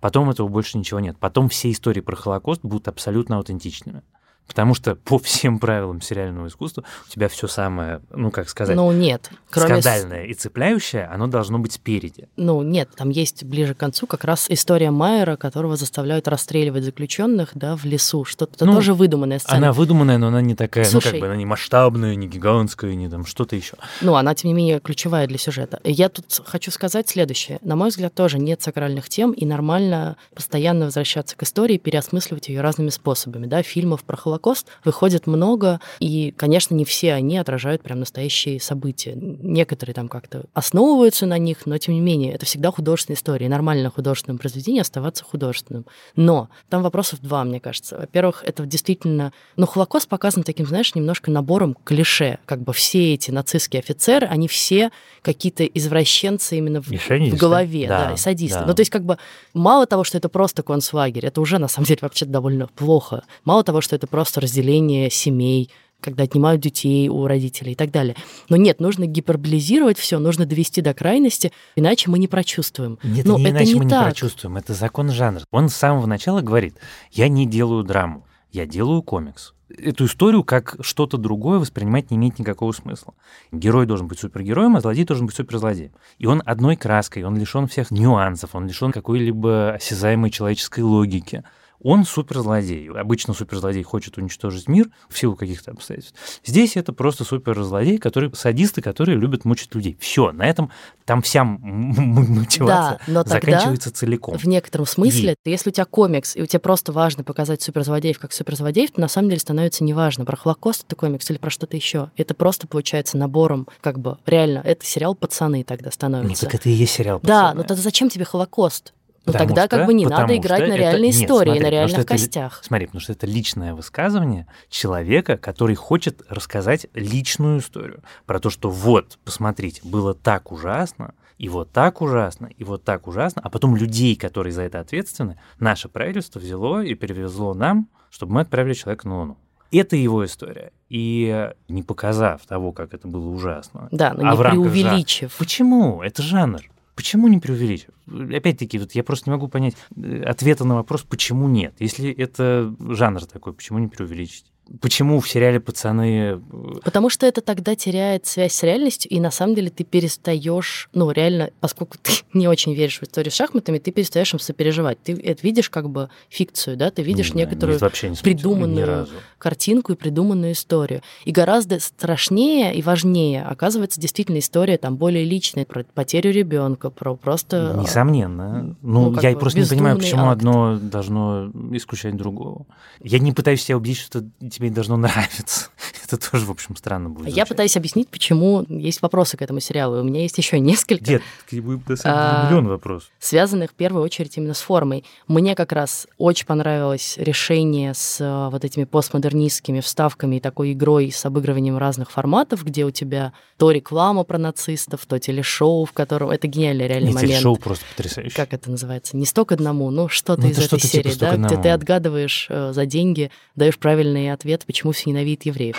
Потом 0.00 0.30
этого 0.30 0.48
больше 0.48 0.78
ничего 0.78 1.00
нет. 1.00 1.16
Потом 1.18 1.48
все 1.48 1.70
истории 1.70 2.00
про 2.00 2.16
Холокост 2.16 2.62
будут 2.62 2.88
абсолютно 2.88 3.36
аутентичными. 3.36 4.02
Потому 4.48 4.74
что 4.74 4.96
по 4.96 5.18
всем 5.18 5.58
правилам 5.58 6.00
сериального 6.00 6.48
искусства 6.48 6.82
у 7.06 7.10
тебя 7.10 7.28
все 7.28 7.46
самое, 7.46 8.00
ну 8.10 8.30
как 8.30 8.48
сказать, 8.48 8.74
ну 8.74 8.90
нет, 8.92 9.30
кроме 9.50 9.82
скандальное 9.82 10.24
и 10.24 10.32
цепляющее, 10.32 11.04
оно 11.04 11.26
должно 11.26 11.58
быть 11.58 11.74
спереди. 11.74 12.28
Ну 12.36 12.62
нет, 12.62 12.88
там 12.96 13.10
есть 13.10 13.44
ближе 13.44 13.74
к 13.74 13.76
концу 13.76 14.06
как 14.06 14.24
раз 14.24 14.46
история 14.48 14.90
Майера, 14.90 15.36
которого 15.36 15.76
заставляют 15.76 16.26
расстреливать 16.28 16.84
заключенных, 16.84 17.50
да, 17.54 17.76
в 17.76 17.84
лесу. 17.84 18.24
Что-то 18.24 18.64
ну, 18.64 18.74
тоже 18.74 18.94
выдуманная 18.94 19.38
сцена. 19.38 19.58
Она 19.58 19.72
выдуманная, 19.72 20.16
но 20.16 20.28
она 20.28 20.40
не 20.40 20.54
такая, 20.54 20.84
Слушай, 20.86 21.06
ну 21.06 21.12
как 21.12 21.20
бы 21.20 21.26
она 21.26 21.36
не 21.36 21.46
масштабная, 21.46 22.14
не 22.14 22.26
гигантская, 22.26 22.94
не 22.94 23.08
там 23.08 23.26
что-то 23.26 23.54
еще. 23.54 23.76
Ну 24.00 24.16
она 24.16 24.34
тем 24.34 24.48
не 24.48 24.54
менее 24.54 24.80
ключевая 24.80 25.26
для 25.26 25.38
сюжета. 25.38 25.78
Я 25.84 26.08
тут 26.08 26.24
хочу 26.46 26.70
сказать 26.70 27.06
следующее: 27.06 27.58
на 27.60 27.76
мой 27.76 27.90
взгляд 27.90 28.14
тоже 28.14 28.38
нет 28.38 28.62
сакральных 28.62 29.10
тем 29.10 29.32
и 29.32 29.44
нормально 29.44 30.16
постоянно 30.34 30.86
возвращаться 30.86 31.36
к 31.36 31.42
истории, 31.42 31.76
переосмысливать 31.76 32.48
ее 32.48 32.62
разными 32.62 32.88
способами, 32.88 33.46
да, 33.46 33.62
фильмов 33.62 34.02
про 34.04 34.16
Холокост 34.16 34.37
выходит 34.84 35.26
много, 35.26 35.80
и, 35.98 36.32
конечно, 36.36 36.74
не 36.74 36.84
все 36.84 37.12
они 37.12 37.38
отражают 37.38 37.82
прям 37.82 38.00
настоящие 38.00 38.60
события. 38.60 39.14
Некоторые 39.14 39.94
там 39.94 40.08
как-то 40.08 40.44
основываются 40.54 41.26
на 41.26 41.38
них, 41.38 41.66
но, 41.66 41.78
тем 41.78 41.94
не 41.94 42.00
менее, 42.00 42.32
это 42.32 42.46
всегда 42.46 42.70
художественная 42.70 43.16
история. 43.16 43.48
нормально 43.48 43.90
художественном 43.90 44.38
произведении 44.38 44.80
оставаться 44.80 45.24
художественным. 45.24 45.86
Но 46.16 46.48
там 46.68 46.82
вопросов 46.82 47.20
два, 47.20 47.44
мне 47.44 47.60
кажется. 47.60 47.96
Во-первых, 47.98 48.44
это 48.44 48.64
действительно... 48.66 49.32
Ну, 49.56 49.66
Холокост 49.66 50.08
показан 50.08 50.42
таким, 50.42 50.66
знаешь, 50.66 50.94
немножко 50.94 51.30
набором 51.30 51.76
клише. 51.84 52.38
Как 52.46 52.62
бы 52.62 52.72
все 52.72 53.14
эти 53.14 53.30
нацистские 53.30 53.80
офицеры, 53.80 54.26
они 54.26 54.48
все 54.48 54.90
какие-то 55.22 55.64
извращенцы 55.64 56.58
именно 56.58 56.80
в, 56.80 56.86
в 56.88 57.36
голове, 57.36 57.88
да, 57.88 58.08
да, 58.08 58.14
и 58.14 58.16
садисты. 58.16 58.60
Да. 58.60 58.66
Ну, 58.66 58.74
то 58.74 58.80
есть, 58.80 58.90
как 58.90 59.04
бы, 59.04 59.18
мало 59.54 59.86
того, 59.86 60.04
что 60.04 60.18
это 60.18 60.28
просто 60.28 60.62
концлагерь, 60.62 61.26
это 61.26 61.40
уже, 61.40 61.58
на 61.58 61.68
самом 61.68 61.86
деле, 61.86 61.98
вообще 62.02 62.24
довольно 62.24 62.68
плохо. 62.68 63.24
Мало 63.44 63.64
того, 63.64 63.80
что 63.80 63.96
это 63.96 64.06
просто 64.06 64.27
просто 64.28 64.42
разделение 64.42 65.08
семей, 65.08 65.70
когда 66.02 66.24
отнимают 66.24 66.60
детей 66.60 67.08
у 67.08 67.26
родителей 67.26 67.72
и 67.72 67.74
так 67.74 67.90
далее. 67.90 68.14
Но 68.50 68.56
нет, 68.56 68.78
нужно 68.78 69.06
гиперболизировать 69.06 69.98
все, 69.98 70.18
нужно 70.18 70.44
довести 70.44 70.82
до 70.82 70.92
крайности, 70.92 71.50
иначе 71.76 72.10
мы 72.10 72.18
не 72.18 72.28
прочувствуем. 72.28 72.98
Нет, 73.02 73.24
Но 73.24 73.38
не 73.38 73.44
это 73.44 73.52
иначе 73.52 73.72
не 73.72 73.80
мы 73.80 73.88
так. 73.88 74.00
не 74.00 74.04
прочувствуем, 74.10 74.58
это 74.58 74.74
закон 74.74 75.10
жанра. 75.10 75.42
Он 75.50 75.70
с 75.70 75.74
самого 75.74 76.04
начала 76.04 76.42
говорит, 76.42 76.76
я 77.10 77.28
не 77.28 77.46
делаю 77.46 77.84
драму, 77.84 78.26
я 78.52 78.66
делаю 78.66 79.02
комикс. 79.02 79.54
Эту 79.70 80.04
историю 80.04 80.44
как 80.44 80.76
что-то 80.82 81.16
другое 81.16 81.58
воспринимать 81.58 82.10
не 82.10 82.18
имеет 82.18 82.38
никакого 82.38 82.72
смысла. 82.72 83.14
Герой 83.50 83.86
должен 83.86 84.08
быть 84.08 84.18
супергероем, 84.18 84.76
а 84.76 84.82
злодей 84.82 85.04
должен 85.06 85.24
быть 85.24 85.36
суперзлодеем. 85.36 85.92
И 86.18 86.26
он 86.26 86.42
одной 86.44 86.76
краской, 86.76 87.22
он 87.22 87.38
лишен 87.38 87.66
всех 87.66 87.90
нюансов, 87.90 88.54
он 88.54 88.66
лишен 88.66 88.92
какой-либо 88.92 89.72
осязаемой 89.72 90.30
человеческой 90.30 90.80
логики 90.80 91.44
он 91.82 92.04
суперзлодей. 92.04 92.90
Обычно 92.90 93.34
суперзлодей 93.34 93.82
хочет 93.82 94.18
уничтожить 94.18 94.68
мир 94.68 94.88
в 95.08 95.18
силу 95.18 95.36
каких-то 95.36 95.70
обстоятельств. 95.70 96.14
Здесь 96.44 96.76
это 96.76 96.92
просто 96.92 97.24
суперзлодей, 97.24 97.98
который 97.98 98.34
садисты, 98.34 98.82
которые 98.82 99.18
любят 99.18 99.44
мучить 99.44 99.74
людей. 99.74 99.96
Все, 100.00 100.32
на 100.32 100.46
этом 100.46 100.70
там 101.04 101.22
вся 101.22 101.44
мотивация 101.44 102.66
да, 102.66 103.00
но 103.06 103.24
заканчивается 103.24 103.92
целиком. 103.92 104.36
В 104.38 104.44
некотором 104.44 104.86
смысле, 104.86 105.36
и... 105.44 105.50
если 105.50 105.70
у 105.70 105.72
тебя 105.72 105.84
комикс, 105.84 106.36
и 106.36 106.42
у 106.42 106.46
тебя 106.46 106.60
просто 106.60 106.92
важно 106.92 107.24
показать 107.24 107.62
суперзлодеев 107.62 108.18
как 108.18 108.32
суперзлодеев, 108.32 108.92
то 108.92 109.00
на 109.00 109.08
самом 109.08 109.28
деле 109.28 109.40
становится 109.40 109.84
неважно, 109.84 110.24
про 110.24 110.36
Холокост 110.36 110.84
это 110.84 110.96
комикс 110.96 111.30
или 111.30 111.38
про 111.38 111.50
что-то 111.50 111.76
еще. 111.76 112.10
Это 112.16 112.34
просто 112.34 112.66
получается 112.66 113.16
набором, 113.16 113.68
как 113.80 113.98
бы, 113.98 114.18
реально, 114.26 114.60
это 114.64 114.84
сериал 114.84 115.14
«Пацаны» 115.14 115.64
тогда 115.64 115.90
становится. 115.90 116.44
Ну, 116.44 116.50
так 116.50 116.60
это 116.60 116.68
и 116.68 116.72
есть 116.72 116.92
сериал 116.92 117.20
«Пацаны». 117.20 117.40
Да, 117.40 117.54
но 117.54 117.62
тогда 117.62 117.82
зачем 117.82 118.08
тебе 118.08 118.24
Холокост? 118.24 118.92
Ну 119.32 119.38
тогда 119.38 119.66
что, 119.66 119.76
как 119.76 119.86
бы 119.86 119.94
не 119.94 120.06
надо 120.06 120.36
играть 120.36 120.68
на 120.68 120.76
реальные 120.76 121.10
это, 121.10 121.24
истории, 121.24 121.50
нет, 121.50 121.58
смотри, 121.58 121.64
на 121.64 121.70
реальных 121.70 122.06
костях. 122.06 122.58
Это, 122.58 122.66
смотри, 122.66 122.86
потому 122.86 123.00
что 123.00 123.12
это 123.12 123.26
личное 123.26 123.74
высказывание 123.74 124.46
человека, 124.68 125.36
который 125.36 125.74
хочет 125.74 126.22
рассказать 126.28 126.86
личную 126.94 127.60
историю. 127.60 128.02
Про 128.26 128.40
то, 128.40 128.50
что 128.50 128.70
вот, 128.70 129.18
посмотрите, 129.24 129.80
было 129.84 130.14
так 130.14 130.52
ужасно, 130.52 131.14
и 131.38 131.48
вот 131.48 131.70
так 131.70 132.00
ужасно, 132.00 132.46
и 132.46 132.64
вот 132.64 132.84
так 132.84 133.06
ужасно, 133.06 133.40
а 133.44 133.48
потом 133.48 133.76
людей, 133.76 134.16
которые 134.16 134.52
за 134.52 134.62
это 134.62 134.80
ответственны, 134.80 135.38
наше 135.58 135.88
правительство 135.88 136.40
взяло 136.40 136.82
и 136.82 136.94
перевезло 136.94 137.54
нам, 137.54 137.88
чтобы 138.10 138.34
мы 138.34 138.40
отправили 138.40 138.74
человека 138.74 139.06
на 139.08 139.20
Луну. 139.20 139.38
Это 139.70 139.96
его 139.96 140.24
история. 140.24 140.72
И 140.88 141.50
не 141.68 141.82
показав 141.82 142.46
того, 142.46 142.72
как 142.72 142.94
это 142.94 143.06
было 143.06 143.28
ужасно. 143.28 143.88
Да, 143.90 144.14
но 144.14 144.30
а 144.30 144.32
не 144.32 144.50
преувеличив. 144.50 145.30
Жанр. 145.30 145.38
Почему? 145.38 146.02
Это 146.02 146.22
жанр. 146.22 146.62
Почему 146.98 147.28
не 147.28 147.38
преувеличив? 147.38 147.90
Опять-таки, 148.08 148.78
вот 148.78 148.96
я 148.96 149.04
просто 149.04 149.30
не 149.30 149.36
могу 149.36 149.46
понять 149.46 149.76
э, 149.96 150.22
ответа 150.26 150.64
на 150.64 150.74
вопрос, 150.74 151.02
почему 151.02 151.48
нет. 151.48 151.74
Если 151.78 152.10
это 152.10 152.74
жанр 152.80 153.24
такой, 153.24 153.52
почему 153.52 153.78
не 153.78 153.86
преувеличить? 153.86 154.46
Почему 154.80 155.20
в 155.20 155.28
сериале 155.28 155.60
пацаны... 155.60 156.18
Э, 156.18 156.40
Потому 156.84 157.10
что 157.10 157.26
это 157.26 157.40
тогда 157.40 157.74
теряет 157.74 158.26
связь 158.26 158.52
с 158.52 158.62
реальностью, 158.62 159.10
и 159.10 159.20
на 159.20 159.30
самом 159.30 159.54
деле 159.54 159.70
ты 159.70 159.84
перестаешь, 159.84 160.88
ну, 160.92 161.10
реально, 161.10 161.50
поскольку 161.60 161.96
ты 162.00 162.12
не 162.34 162.48
очень 162.48 162.74
веришь 162.74 163.00
в 163.00 163.02
историю 163.04 163.32
с 163.32 163.34
шахматами, 163.34 163.78
ты 163.78 163.90
перестаешь 163.90 164.32
им 164.32 164.38
сопереживать. 164.38 164.98
Ты 165.02 165.12
это 165.12 165.42
видишь 165.42 165.70
как 165.70 165.88
бы 165.90 166.10
фикцию, 166.28 166.76
да, 166.76 166.90
ты 166.90 167.02
видишь 167.02 167.34
не, 167.34 167.42
некоторую 167.42 167.78
не 167.78 168.16
придуманную 168.22 169.08
картинку 169.38 169.92
и 169.92 169.96
придуманную 169.96 170.52
историю. 170.52 171.02
И 171.24 171.32
гораздо 171.32 171.80
страшнее 171.80 172.74
и 172.74 172.82
важнее 172.82 173.44
оказывается 173.44 174.00
действительно 174.00 174.38
история 174.38 174.78
там 174.78 174.96
более 174.96 175.24
личная, 175.24 175.64
про 175.64 175.84
потерю 175.84 176.32
ребенка, 176.32 176.90
про 176.90 177.14
просто... 177.14 177.76
Несомненно. 177.78 178.76
Ну, 178.82 179.10
ну 179.10 179.20
я 179.20 179.36
просто 179.36 179.60
не 179.60 179.66
понимаю, 179.66 179.96
почему 179.96 180.26
акт. 180.26 180.38
одно 180.38 180.78
должно 180.80 181.50
исключать 181.72 182.16
другого. 182.16 182.66
Я 183.02 183.18
не 183.18 183.32
пытаюсь 183.32 183.64
тебя 183.64 183.76
убедить, 183.76 183.98
что 183.98 184.24
тебе 184.58 184.70
должно 184.70 184.96
нравиться. 184.96 185.68
Это 186.10 186.30
тоже, 186.30 186.46
в 186.46 186.50
общем, 186.50 186.74
странно 186.74 187.10
будет. 187.10 187.28
Я 187.28 187.44
пытаюсь 187.44 187.76
объяснить, 187.76 188.08
почему 188.08 188.64
есть 188.68 189.02
вопросы 189.02 189.36
к 189.36 189.42
этому 189.42 189.60
сериалу. 189.60 190.00
У 190.00 190.04
меня 190.04 190.22
есть 190.22 190.38
еще 190.38 190.58
несколько. 190.58 191.10
Нет, 191.10 191.22
на 191.52 191.96
самом 191.96 192.18
деле 192.18 192.38
а, 192.38 192.46
миллион 192.48 192.68
вопросов. 192.68 193.10
Связанных 193.18 193.72
в 193.72 193.74
первую 193.74 194.02
очередь 194.02 194.36
именно 194.38 194.54
с 194.54 194.60
формой. 194.60 195.04
Мне 195.26 195.54
как 195.54 195.72
раз 195.72 196.06
очень 196.16 196.46
понравилось 196.46 197.16
решение 197.18 197.92
с 197.92 198.18
а, 198.22 198.48
вот 198.48 198.64
этими 198.64 198.84
постмодернистскими 198.84 199.80
вставками 199.80 200.36
и 200.36 200.40
такой 200.40 200.72
игрой 200.72 201.12
с 201.12 201.26
обыгрыванием 201.26 201.76
разных 201.76 202.10
форматов, 202.10 202.64
где 202.64 202.86
у 202.86 202.90
тебя 202.90 203.34
то 203.58 203.70
реклама 203.70 204.24
про 204.24 204.38
нацистов, 204.38 205.04
то 205.06 205.18
телешоу, 205.18 205.84
в 205.84 205.92
котором... 205.92 206.30
Это 206.30 206.46
гениальный 206.46 206.88
реальный 206.88 207.08
Нет, 207.08 207.16
момент. 207.16 207.32
телешоу 207.32 207.56
просто 207.56 207.84
потрясающий. 207.94 208.34
Как 208.34 208.54
это 208.54 208.70
называется? 208.70 209.14
Не 209.16 209.26
столько 209.26 209.56
одному, 209.56 209.90
ну 209.90 210.08
что-то 210.08 210.42
ну, 210.42 210.48
из 210.48 210.58
этой 210.58 210.78
типа 210.78 210.86
серии, 210.86 211.14
да? 211.14 211.36
Где 211.36 211.60
ты 211.60 211.68
отгадываешь 211.68 212.46
э, 212.48 212.72
за 212.72 212.86
деньги, 212.86 213.30
даешь 213.56 213.78
правильный 213.78 214.32
ответ, 214.32 214.64
почему 214.64 214.92
все 214.92 215.10
ненавидят 215.10 215.44
евреев. 215.44 215.76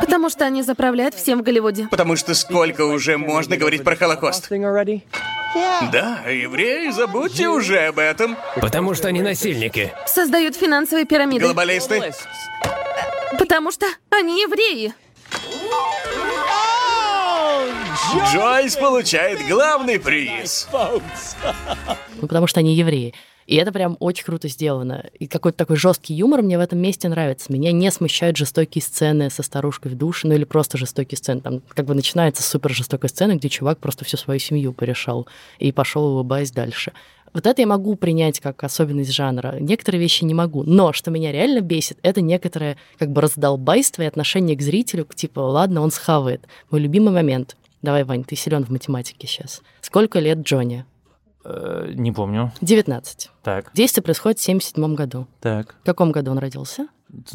Потому 0.00 0.28
что 0.30 0.44
они 0.44 0.62
заправляют 0.62 1.14
всем 1.14 1.40
в 1.40 1.42
Голливуде. 1.42 1.88
Потому 1.90 2.16
что 2.16 2.34
сколько 2.34 2.82
уже 2.82 3.18
можно 3.18 3.56
говорить 3.56 3.84
про 3.84 3.96
Холокост? 3.96 4.48
Да, 5.92 6.20
евреи, 6.28 6.90
забудьте 6.90 7.48
уже 7.48 7.86
об 7.86 7.98
этом. 7.98 8.36
Потому 8.60 8.94
что 8.94 9.08
они 9.08 9.22
насильники. 9.22 9.92
Создают 10.06 10.56
финансовые 10.56 11.04
пирамиды. 11.04 11.44
Глобалисты. 11.44 12.12
Потому 13.38 13.70
что 13.70 13.86
они 14.10 14.42
евреи. 14.42 14.94
Джойс 18.32 18.76
получает 18.76 19.46
главный 19.48 19.98
приз. 19.98 20.68
Ну, 20.72 22.28
потому 22.28 22.46
что 22.46 22.60
они 22.60 22.74
евреи. 22.74 23.14
И 23.46 23.56
это 23.56 23.72
прям 23.72 23.96
очень 24.00 24.24
круто 24.24 24.48
сделано. 24.48 25.06
И 25.18 25.26
какой-то 25.26 25.58
такой 25.58 25.76
жесткий 25.76 26.14
юмор 26.14 26.42
мне 26.42 26.58
в 26.58 26.60
этом 26.60 26.78
месте 26.78 27.08
нравится. 27.08 27.52
Меня 27.52 27.72
не 27.72 27.90
смущают 27.90 28.36
жестокие 28.36 28.82
сцены 28.82 29.30
со 29.30 29.42
старушкой 29.42 29.92
в 29.92 29.96
душе, 29.96 30.26
ну 30.28 30.34
или 30.34 30.44
просто 30.44 30.78
жестокие 30.78 31.18
сцены. 31.18 31.40
Там 31.40 31.62
как 31.68 31.86
бы 31.86 31.94
начинается 31.94 32.42
супер 32.42 32.72
жестокая 32.72 33.08
сцена, 33.08 33.36
где 33.36 33.48
чувак 33.48 33.78
просто 33.78 34.04
всю 34.04 34.16
свою 34.16 34.40
семью 34.40 34.72
порешал 34.72 35.26
и 35.58 35.72
пошел 35.72 36.04
улыбаясь 36.04 36.50
дальше. 36.50 36.92
Вот 37.34 37.46
это 37.46 37.60
я 37.60 37.66
могу 37.66 37.96
принять 37.96 38.38
как 38.38 38.62
особенность 38.62 39.12
жанра. 39.12 39.56
Некоторые 39.58 40.00
вещи 40.00 40.22
не 40.22 40.34
могу. 40.34 40.62
Но 40.62 40.92
что 40.92 41.10
меня 41.10 41.32
реально 41.32 41.60
бесит, 41.60 41.98
это 42.02 42.20
некоторое 42.20 42.76
как 42.96 43.10
бы 43.10 43.20
раздолбайство 43.20 44.02
и 44.02 44.06
отношение 44.06 44.56
к 44.56 44.62
зрителю, 44.62 45.04
к 45.04 45.16
типа, 45.16 45.40
ладно, 45.40 45.80
он 45.80 45.90
схавает. 45.90 46.46
Мой 46.70 46.80
любимый 46.80 47.12
момент. 47.12 47.56
Давай, 47.82 48.04
Вань, 48.04 48.22
ты 48.22 48.36
силен 48.36 48.64
в 48.64 48.70
математике 48.70 49.26
сейчас. 49.26 49.62
Сколько 49.80 50.20
лет 50.20 50.38
Джонни? 50.38 50.86
Э, 51.44 51.92
не 51.94 52.12
помню. 52.12 52.52
19. 52.60 53.30
Так. 53.42 53.70
Действие 53.74 54.02
происходит 54.02 54.38
в 54.38 54.42
77 54.42 54.94
году. 54.94 55.26
Так. 55.40 55.74
В 55.82 55.86
каком 55.86 56.12
году 56.12 56.30
он 56.30 56.38
родился? 56.38 56.88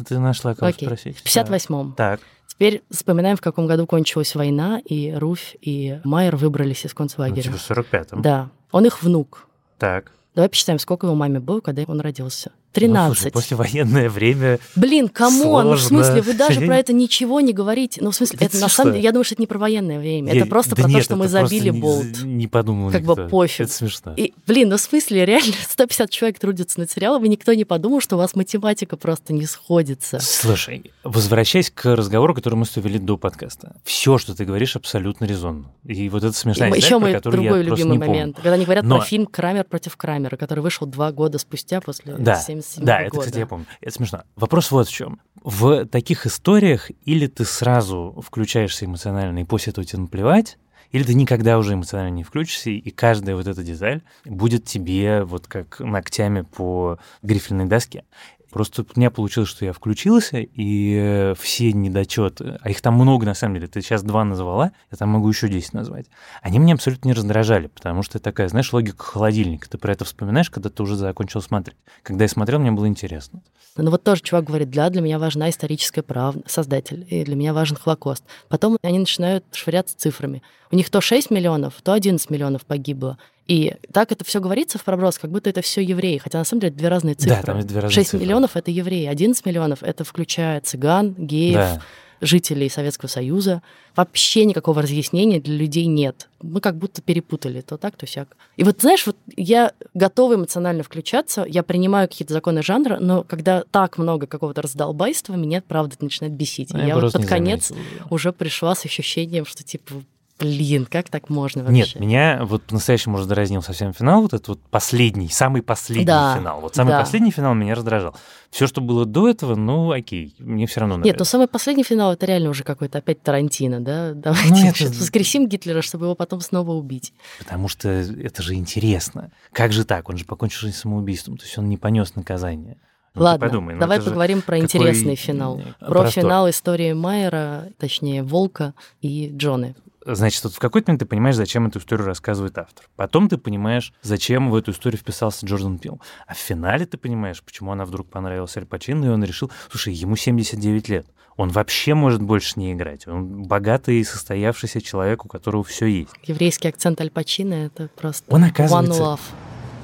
Ты 0.06 0.18
нашла, 0.18 0.54
как 0.54 0.70
Окей. 0.70 0.86
спросить. 0.86 1.18
В 1.18 1.24
58-м. 1.24 1.94
Так. 1.96 2.20
Теперь 2.46 2.82
вспоминаем, 2.90 3.36
в 3.36 3.40
каком 3.40 3.66
году 3.66 3.86
кончилась 3.86 4.34
война, 4.34 4.80
и 4.84 5.12
Руфь 5.12 5.56
и 5.60 6.00
Майер 6.04 6.36
выбрались 6.36 6.84
из 6.84 6.92
концлагеря. 6.92 7.50
Ну, 7.50 7.56
типа 7.56 7.74
в 7.74 7.78
45-м. 7.78 8.22
Да. 8.22 8.50
Он 8.72 8.84
их 8.84 9.02
внук. 9.02 9.46
Так. 9.78 10.12
Давай 10.34 10.48
посчитаем, 10.48 10.78
сколько 10.78 11.06
его 11.06 11.16
маме 11.16 11.40
было, 11.40 11.60
когда 11.60 11.82
он 11.86 12.00
родился. 12.00 12.52
13. 12.72 13.08
Ну, 13.08 13.14
слушай, 13.14 13.32
послевоенное 13.32 14.08
время 14.08 14.60
Блин, 14.76 15.08
come 15.08 15.41
on, 15.41 15.66
ну 15.66 15.74
в 15.74 15.80
смысле, 15.80 16.22
вы 16.22 16.34
даже 16.34 16.60
про 16.60 16.76
это 16.78 16.92
ничего 16.92 17.40
не 17.40 17.52
говорите. 17.52 18.00
Ну, 18.02 18.10
в 18.10 18.14
смысле, 18.14 18.38
это 18.40 18.58
на 18.58 18.68
самом 18.68 18.92
деле, 18.92 19.04
я 19.04 19.12
думаю, 19.12 19.24
что 19.24 19.34
это 19.34 19.42
не 19.42 19.46
про 19.46 19.58
военное 19.58 19.98
время. 19.98 20.32
это 20.32 20.46
просто 20.46 20.76
про 20.76 20.88
то, 20.88 21.02
что 21.02 21.16
мы 21.16 21.28
забили 21.28 21.70
болт. 21.70 22.22
Не 22.22 22.46
подумал 22.46 22.90
Как 22.90 23.02
бы 23.02 23.16
пофиг. 23.28 23.60
Это 23.60 23.72
смешно. 23.72 24.14
И, 24.16 24.32
блин, 24.46 24.68
ну 24.68 24.76
в 24.76 24.80
смысле, 24.80 25.24
реально 25.30 25.54
150 25.68 26.10
человек 26.10 26.38
трудятся 26.38 26.80
над 26.80 26.90
сериалом, 26.90 27.24
и 27.24 27.28
никто 27.28 27.52
не 27.54 27.64
подумал, 27.64 28.00
что 28.00 28.16
у 28.16 28.18
вас 28.18 28.34
математика 28.34 28.96
просто 28.96 29.32
не 29.32 29.46
сходится. 29.46 30.20
Слушай, 30.20 30.92
возвращаясь 31.02 31.70
к 31.70 31.96
разговору, 31.96 32.34
который 32.34 32.54
мы 32.54 32.66
с 32.66 32.70
тобой 32.70 32.90
вели 32.90 33.00
до 33.00 33.16
подкаста. 33.16 33.76
Все, 33.84 34.18
что 34.18 34.34
ты 34.34 34.44
говоришь, 34.44 34.76
абсолютно 34.76 35.24
резонно. 35.24 35.72
И 35.84 36.08
вот 36.08 36.24
это 36.24 36.32
смешная 36.32 36.72
Еще 36.72 36.98
мой 36.98 37.18
другой 37.20 37.62
любимый 37.62 37.98
момент. 37.98 38.36
Когда 38.36 38.52
они 38.52 38.64
говорят 38.64 38.86
про 38.86 39.00
фильм 39.00 39.26
«Крамер 39.26 39.64
против 39.64 39.96
Крамера», 39.96 40.36
который 40.36 40.60
вышел 40.60 40.86
два 40.86 41.12
года 41.12 41.38
спустя 41.38 41.80
после 41.80 42.14
да, 42.14 42.36
77 42.62 42.84
да, 42.84 42.96
года. 42.96 43.06
это, 43.06 43.18
кстати, 43.18 43.38
я 43.38 43.46
помню. 43.46 43.66
Это 43.80 43.92
смешно. 43.92 44.22
Вопрос 44.36 44.70
вот 44.70 44.88
в 44.88 44.92
чем. 44.92 45.20
В 45.42 45.86
таких 45.86 46.26
историях 46.26 46.90
или 47.04 47.26
ты 47.26 47.44
сразу 47.44 48.22
включаешься 48.26 48.84
эмоционально, 48.84 49.40
и 49.40 49.44
после 49.44 49.70
этого 49.70 49.84
тебе 49.84 50.00
наплевать, 50.02 50.58
или 50.90 51.04
ты 51.04 51.14
никогда 51.14 51.58
уже 51.58 51.74
эмоционально 51.74 52.16
не 52.16 52.24
включишься, 52.24 52.70
и 52.70 52.90
каждая 52.90 53.36
вот 53.36 53.46
эта 53.46 53.62
деталь 53.62 54.02
будет 54.24 54.64
тебе 54.64 55.22
вот 55.22 55.46
как 55.46 55.80
ногтями 55.80 56.42
по 56.42 56.98
грифельной 57.22 57.66
доске. 57.66 58.04
Просто 58.50 58.82
у 58.82 58.98
меня 58.98 59.10
получилось, 59.10 59.48
что 59.48 59.64
я 59.64 59.72
включился, 59.72 60.38
и 60.38 60.96
э, 60.98 61.34
все 61.38 61.72
недочеты, 61.72 62.58
а 62.60 62.70
их 62.70 62.80
там 62.80 62.94
много 62.94 63.24
на 63.24 63.34
самом 63.34 63.54
деле, 63.54 63.68
ты 63.68 63.80
сейчас 63.80 64.02
два 64.02 64.24
назвала, 64.24 64.72
я 64.90 64.96
там 64.96 65.10
могу 65.10 65.28
еще 65.28 65.48
10 65.48 65.72
назвать, 65.72 66.06
они 66.42 66.58
меня 66.58 66.74
абсолютно 66.74 67.08
не 67.08 67.14
раздражали, 67.14 67.68
потому 67.68 68.02
что 68.02 68.18
такая, 68.18 68.48
знаешь, 68.48 68.72
логика 68.72 69.04
холодильника. 69.04 69.68
Ты 69.70 69.78
про 69.78 69.92
это 69.92 70.04
вспоминаешь, 70.04 70.50
когда 70.50 70.68
ты 70.68 70.82
уже 70.82 70.96
закончил 70.96 71.40
смотреть. 71.40 71.78
Когда 72.02 72.24
я 72.24 72.28
смотрел, 72.28 72.58
мне 72.58 72.72
было 72.72 72.86
интересно. 72.86 73.42
Ну 73.76 73.90
вот 73.90 74.02
тоже 74.02 74.22
чувак 74.22 74.44
говорит, 74.44 74.70
да, 74.70 74.90
для 74.90 75.00
меня 75.00 75.18
важна 75.18 75.48
историческая 75.48 76.02
правда, 76.02 76.42
создатель, 76.46 77.06
и 77.08 77.24
для 77.24 77.36
меня 77.36 77.54
важен 77.54 77.76
Холокост. 77.76 78.24
Потом 78.48 78.78
они 78.82 78.98
начинают 78.98 79.44
швыряться 79.52 79.96
цифрами. 79.96 80.42
У 80.72 80.76
них 80.76 80.90
то 80.90 81.00
6 81.00 81.30
миллионов, 81.30 81.74
то 81.82 81.92
11 81.92 82.30
миллионов 82.30 82.64
погибло. 82.66 83.18
И 83.50 83.74
так 83.92 84.12
это 84.12 84.24
все 84.24 84.38
говорится 84.40 84.78
в 84.78 84.84
проброс, 84.84 85.18
как 85.18 85.32
будто 85.32 85.50
это 85.50 85.60
все 85.60 85.80
евреи, 85.80 86.18
хотя 86.18 86.38
на 86.38 86.44
самом 86.44 86.60
деле 86.60 86.72
две 86.72 86.86
разные 86.86 87.16
цифры. 87.16 87.34
Да, 87.34 87.42
там 87.42 87.60
две 87.66 87.80
разные 87.80 87.94
6 87.96 88.10
цифры. 88.10 88.24
миллионов 88.24 88.54
это 88.54 88.70
евреи, 88.70 89.06
11 89.06 89.44
миллионов 89.44 89.82
это 89.82 90.04
включая 90.04 90.60
цыган, 90.60 91.14
геев, 91.18 91.56
да. 91.56 91.82
жителей 92.20 92.70
Советского 92.70 93.08
Союза. 93.08 93.60
Вообще 93.96 94.44
никакого 94.44 94.82
разъяснения 94.82 95.40
для 95.40 95.56
людей 95.56 95.86
нет. 95.86 96.28
Мы 96.40 96.60
как 96.60 96.76
будто 96.76 97.02
перепутали 97.02 97.60
то 97.60 97.76
так, 97.76 97.96
то 97.96 98.06
сяк. 98.06 98.36
И 98.56 98.62
вот, 98.62 98.82
знаешь, 98.82 99.04
вот 99.04 99.16
я 99.36 99.72
готова 99.94 100.36
эмоционально 100.36 100.84
включаться, 100.84 101.44
я 101.44 101.64
принимаю 101.64 102.06
какие-то 102.06 102.32
законы 102.32 102.62
жанра, 102.62 102.98
но 103.00 103.24
когда 103.24 103.64
так 103.72 103.98
много 103.98 104.28
какого-то 104.28 104.62
раздолбайства, 104.62 105.34
меня, 105.34 105.60
правда, 105.60 105.96
начинает 105.98 106.34
бесить. 106.34 106.70
Я, 106.70 106.84
я 106.84 106.96
вот 106.96 107.12
под 107.12 107.26
конец 107.26 107.70
заметил. 107.70 108.06
уже 108.10 108.32
пришла 108.32 108.76
с 108.76 108.84
ощущением, 108.84 109.44
что, 109.44 109.64
типа, 109.64 110.04
Блин, 110.40 110.86
как 110.90 111.10
так 111.10 111.28
можно 111.28 111.62
вообще? 111.62 111.76
Нет, 111.76 112.00
меня 112.00 112.40
вот 112.44 112.62
по-настоящему 112.62 113.18
раздразнил 113.18 113.60
совсем 113.62 113.92
финал, 113.92 114.22
вот 114.22 114.32
этот 114.32 114.48
вот 114.48 114.60
последний, 114.70 115.28
самый 115.28 115.60
последний 115.60 116.06
да, 116.06 116.34
финал. 116.36 116.62
Вот 116.62 116.74
самый 116.74 116.90
да. 116.90 117.00
последний 117.00 117.30
финал 117.30 117.52
меня 117.52 117.74
раздражал. 117.74 118.16
Все, 118.50 118.66
что 118.66 118.80
было 118.80 119.04
до 119.04 119.28
этого, 119.28 119.54
ну 119.54 119.90
окей, 119.90 120.34
мне 120.38 120.66
все 120.66 120.80
равно 120.80 120.96
нравится. 120.96 121.12
Нет, 121.12 121.18
но 121.18 121.24
самый 121.26 121.46
последний 121.46 121.84
финал 121.84 122.14
это 122.14 122.24
реально 122.24 122.48
уже 122.48 122.64
какой-то 122.64 122.98
опять 122.98 123.22
Тарантино, 123.22 123.80
да? 123.80 124.12
Давайте 124.14 124.48
ну, 124.50 124.66
это... 124.68 124.84
воскресим 124.86 125.46
Гитлера, 125.46 125.82
чтобы 125.82 126.06
его 126.06 126.14
потом 126.14 126.40
снова 126.40 126.72
убить. 126.72 127.12
Потому 127.38 127.68
что 127.68 127.88
это 127.88 128.42
же 128.42 128.54
интересно. 128.54 129.30
Как 129.52 129.72
же 129.72 129.84
так? 129.84 130.08
Он 130.08 130.16
же 130.16 130.24
покончил 130.24 130.60
жизнь 130.60 130.76
самоубийством, 130.76 131.36
то 131.36 131.44
есть 131.44 131.58
он 131.58 131.68
не 131.68 131.76
понес 131.76 132.14
наказание. 132.16 132.78
Ну, 133.14 133.22
Ладно, 133.24 133.46
подумай, 133.46 133.74
ну, 133.74 133.80
давай 133.80 134.00
поговорим 134.00 134.40
про 134.40 134.58
интересный 134.58 135.16
финал. 135.16 135.60
Про, 135.80 136.02
про 136.02 136.10
финал 136.10 136.48
истории 136.48 136.92
Майера, 136.92 137.68
точнее, 137.78 138.22
Волка 138.22 138.72
и 139.00 139.32
Джоны. 139.36 139.74
Значит, 140.14 140.44
вот 140.44 140.54
в 140.54 140.58
какой-то 140.58 140.90
момент 140.90 141.00
ты 141.00 141.06
понимаешь, 141.06 141.36
зачем 141.36 141.66
эту 141.66 141.78
историю 141.78 142.06
рассказывает 142.06 142.58
автор. 142.58 142.86
Потом 142.96 143.28
ты 143.28 143.38
понимаешь, 143.38 143.92
зачем 144.02 144.50
в 144.50 144.54
эту 144.54 144.72
историю 144.72 144.98
вписался 144.98 145.46
Джордан 145.46 145.78
Пил. 145.78 146.00
А 146.26 146.34
в 146.34 146.38
финале 146.38 146.86
ты 146.86 146.98
понимаешь, 146.98 147.42
почему 147.42 147.72
она 147.72 147.84
вдруг 147.84 148.08
понравилась 148.08 148.56
Аль 148.56 148.66
Пачино, 148.66 149.06
и 149.06 149.08
он 149.08 149.22
решил, 149.24 149.50
слушай, 149.70 149.92
ему 149.92 150.16
79 150.16 150.88
лет. 150.88 151.06
Он 151.36 151.48
вообще 151.48 151.94
может 151.94 152.22
больше 152.22 152.58
не 152.58 152.72
играть. 152.72 153.06
Он 153.06 153.44
богатый 153.44 154.00
и 154.00 154.04
состоявшийся 154.04 154.80
человек, 154.80 155.24
у 155.24 155.28
которого 155.28 155.64
все 155.64 155.86
есть. 155.86 156.10
Еврейский 156.24 156.68
акцент 156.68 157.00
Аль 157.00 157.10
Пачино— 157.10 157.54
это 157.54 157.88
просто 157.96 158.24
он 158.32 158.44
оказывается... 158.44 159.02
one 159.02 159.18
love. 159.18 159.20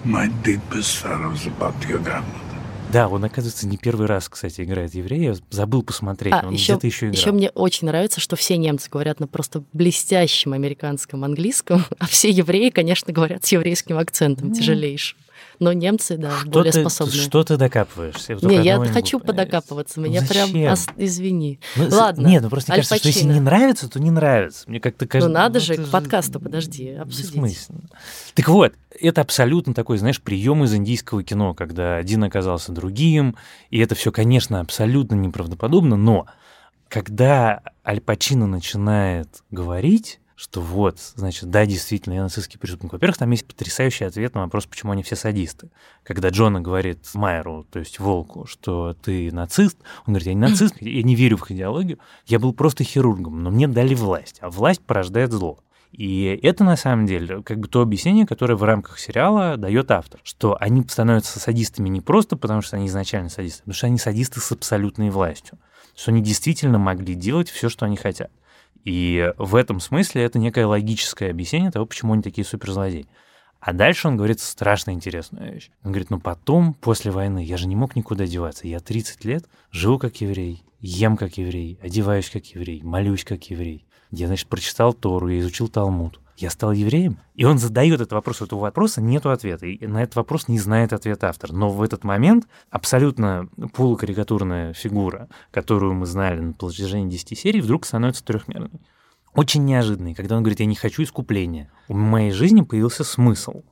My 0.05 0.31
deepest 0.45 1.03
sorrows 1.03 1.47
about 1.47 1.75
your 1.89 2.03
grandmother. 2.03 2.46
Да, 2.93 3.09
он, 3.09 3.25
оказывается, 3.25 3.67
не 3.67 3.77
первый 3.77 4.07
раз, 4.07 4.29
кстати, 4.29 4.63
играет 4.63 4.95
еврея. 4.95 5.37
Забыл 5.51 5.83
посмотреть, 5.83 6.33
а, 6.35 6.47
он 6.47 6.55
еще, 6.55 6.73
где-то 6.73 6.87
еще 6.87 7.07
играл. 7.07 7.21
Еще 7.21 7.33
мне 7.33 7.51
очень 7.51 7.87
нравится, 7.87 8.21
что 8.21 8.37
все 8.37 8.57
немцы 8.57 8.89
говорят 8.91 9.21
на 9.21 9.27
просто 9.27 9.63
блестящем 9.73 10.53
американском 10.53 11.25
английском, 11.25 11.85
а 11.99 12.07
все 12.07 12.31
евреи, 12.31 12.71
конечно, 12.71 13.13
говорят 13.13 13.45
с 13.45 13.53
еврейским 13.53 13.99
акцентом, 13.99 14.49
mm. 14.51 14.55
тяжелейшим. 14.55 15.19
Но 15.59 15.73
немцы, 15.73 16.17
да, 16.17 16.39
что 16.39 16.49
более 16.49 16.73
ты, 16.73 16.81
способны. 16.81 17.13
Что 17.13 17.45
ты 17.45 17.57
докапываешься? 17.57 18.35
Я 18.43 18.49
не, 18.49 18.65
я 18.65 18.79
хочу 18.85 19.21
подокапываться. 19.21 20.01
Меня 20.01 20.21
Зачем? 20.21 20.53
прям... 20.53 20.73
Ос... 20.73 20.87
Извини. 20.97 21.61
Ну, 21.77 21.89
Ладно. 21.91 22.27
Нет, 22.27 22.43
ну 22.43 22.51
просто 22.51 22.73
мне 22.73 22.79
кажется, 22.79 22.97
что 22.97 23.09
если 23.09 23.25
не 23.25 23.41
нравится, 23.41 23.89
то 23.89 24.01
не 24.01 24.11
нравится. 24.11 24.65
Мне 24.69 24.81
как-то 24.81 25.07
кажется... 25.07 25.29
Ну 25.29 25.35
надо 25.35 25.59
ну, 25.59 25.65
же, 25.65 25.77
к 25.77 25.89
подкасту, 25.89 26.41
подожди, 26.41 26.91
обсудить. 26.91 27.69
Так 28.35 28.49
вот, 28.49 28.75
это 29.01 29.21
абсолютно 29.21 29.75
такой, 29.75 29.99
знаешь, 29.99 30.21
прием 30.21 30.65
из 30.65 30.75
индийского 30.75 31.23
кино, 31.23 31.55
когда 31.55 31.97
один 31.97 32.25
оказался 32.25 32.73
другим, 32.73 33.37
и 33.71 33.79
это 33.79 33.95
все, 33.95 34.13
конечно, 34.13 34.61
абсолютно 34.61 35.15
неправдоподобно, 35.15 35.97
но 35.97 36.27
когда 36.89 37.63
Аль 37.85 38.01
Пачино 38.01 38.47
начинает 38.47 39.43
говорить, 39.51 40.21
что 40.37 40.61
вот, 40.61 40.99
значит, 41.15 41.51
да, 41.51 41.65
действительно, 41.65 42.13
я 42.13 42.23
нацистский 42.23 42.59
преступник. 42.59 42.93
Во-первых, 42.93 43.17
там 43.17 43.31
есть 43.31 43.47
потрясающий 43.47 44.05
ответ 44.05 44.35
на 44.35 44.43
вопрос, 44.43 44.67
почему 44.67 44.93
они 44.93 45.03
все 45.03 45.17
садисты. 45.17 45.71
Когда 46.05 46.29
Джона 46.29 46.61
говорит 46.61 46.99
Майеру, 47.15 47.67
то 47.73 47.79
есть 47.79 47.99
Волку, 47.99 48.47
что 48.47 48.95
ты 49.03 49.33
нацист, 49.33 49.79
он 50.07 50.13
говорит, 50.13 50.27
я 50.27 50.35
не 50.35 50.41
нацист, 50.41 50.75
я 50.81 51.03
не 51.03 51.15
верю 51.15 51.39
в 51.39 51.43
их 51.45 51.53
идеологию, 51.53 51.99
я 52.27 52.39
был 52.39 52.53
просто 52.53 52.85
хирургом, 52.85 53.43
но 53.43 53.51
мне 53.51 53.67
дали 53.67 53.95
власть, 53.95 54.37
а 54.43 54.51
власть 54.51 54.83
порождает 54.83 55.33
зло. 55.33 55.59
И 55.91 56.39
это 56.43 56.65
на 56.65 56.77
самом 56.77 57.07
деле 57.07 57.43
как 57.43 57.59
бы 57.59 57.69
то 57.69 57.81
объяснение, 57.81 58.27
которое 58.27 58.57
в 58.57 58.63
рамках 58.63 58.99
сериала 58.99 59.57
дает 59.57 59.91
автор, 59.91 60.21
что 60.23 60.59
они 60.61 60.85
становятся 60.87 61.41
садистами 61.41 61.89
не 61.89 62.03
просто 62.03 62.37
потому, 62.37 62.61
что 62.61 62.77
они 62.77 62.89
изначально 62.89 63.31
садисты, 63.31 63.61
потому 63.61 63.75
что 63.75 63.87
они 63.87 63.97
садисты 63.97 64.41
с 64.41 64.53
абсолютной 64.53 65.09
властью, 65.09 65.59
что 65.97 66.11
они 66.11 66.21
действительно 66.21 66.79
могли 66.79 67.15
делать 67.15 67.49
все, 67.49 67.71
что 67.71 67.87
они 67.87 67.97
хотят. 67.97 68.31
И 68.87 69.33
в 69.37 69.57
этом 69.57 69.81
смысле 69.81 70.23
это 70.23 70.39
некое 70.39 70.65
логическое 70.65 71.31
объяснение 71.31 71.73
того, 71.73 71.87
почему 71.87 72.13
они 72.13 72.23
такие 72.23 72.45
суперзлодеи. 72.45 73.09
А 73.59 73.73
дальше 73.73 74.07
он 74.07 74.17
говорит 74.17 74.39
страшно 74.39 74.93
интересную 74.93 75.53
вещь. 75.53 75.71
Он 75.83 75.91
говорит, 75.91 76.11
ну 76.11 76.21
потом, 76.21 76.73
после 76.73 77.11
войны, 77.11 77.45
я 77.45 77.57
же 77.57 77.67
не 77.67 77.75
мог 77.75 77.97
никуда 77.97 78.27
деваться. 78.27 78.69
Я 78.69 78.79
30 78.79 79.25
лет 79.25 79.45
живу 79.73 79.99
как 79.99 80.21
еврей, 80.21 80.63
ем 80.79 81.17
как 81.17 81.37
еврей, 81.37 81.81
одеваюсь 81.83 82.31
как 82.31 82.47
еврей, 82.47 82.81
молюсь 82.83 83.25
как 83.25 83.51
еврей. 83.51 83.85
Я, 84.13 84.29
значит, 84.29 84.47
прочитал 84.47 84.95
Тору, 84.95 85.29
я 85.31 85.41
изучил 85.41 85.67
Талмуд 85.67 86.21
я 86.37 86.51
стал 86.51 86.73
евреем? 86.73 87.19
И 87.35 87.45
он 87.45 87.59
задает 87.59 88.01
этот 88.01 88.13
вопрос, 88.13 88.43
этого 88.43 88.61
вопроса 88.61 89.01
нет 89.01 89.25
ответа, 89.27 89.67
и 89.67 89.87
на 89.87 90.03
этот 90.03 90.17
вопрос 90.17 90.49
не 90.49 90.59
знает 90.59 90.93
ответ 90.93 91.25
автор. 91.25 91.53
Но 91.53 91.71
в 91.71 91.83
этот 91.83 92.05
момент 92.05 92.47
абсолютно 92.71 93.49
полукарикатурная 93.75 94.73
фигура, 94.73 95.29
которую 95.51 95.95
мы 95.95 96.07
знали 96.07 96.41
на 96.41 96.53
протяжении 96.53 97.11
10 97.11 97.39
серий, 97.39 97.61
вдруг 97.61 97.87
становится 97.87 98.25
трехмерной. 98.25 98.81
Очень 99.35 99.65
неожиданный, 99.65 100.15
когда 100.15 100.37
он 100.37 100.43
говорит, 100.43 100.61
я 100.61 100.67
не 100.67 100.77
хочу 100.77 101.03
искупления. 101.03 101.71
В 101.89 101.95
моей 101.95 102.31
жизни 102.31 102.63
появился 102.63 103.05
смысл. 103.05 103.63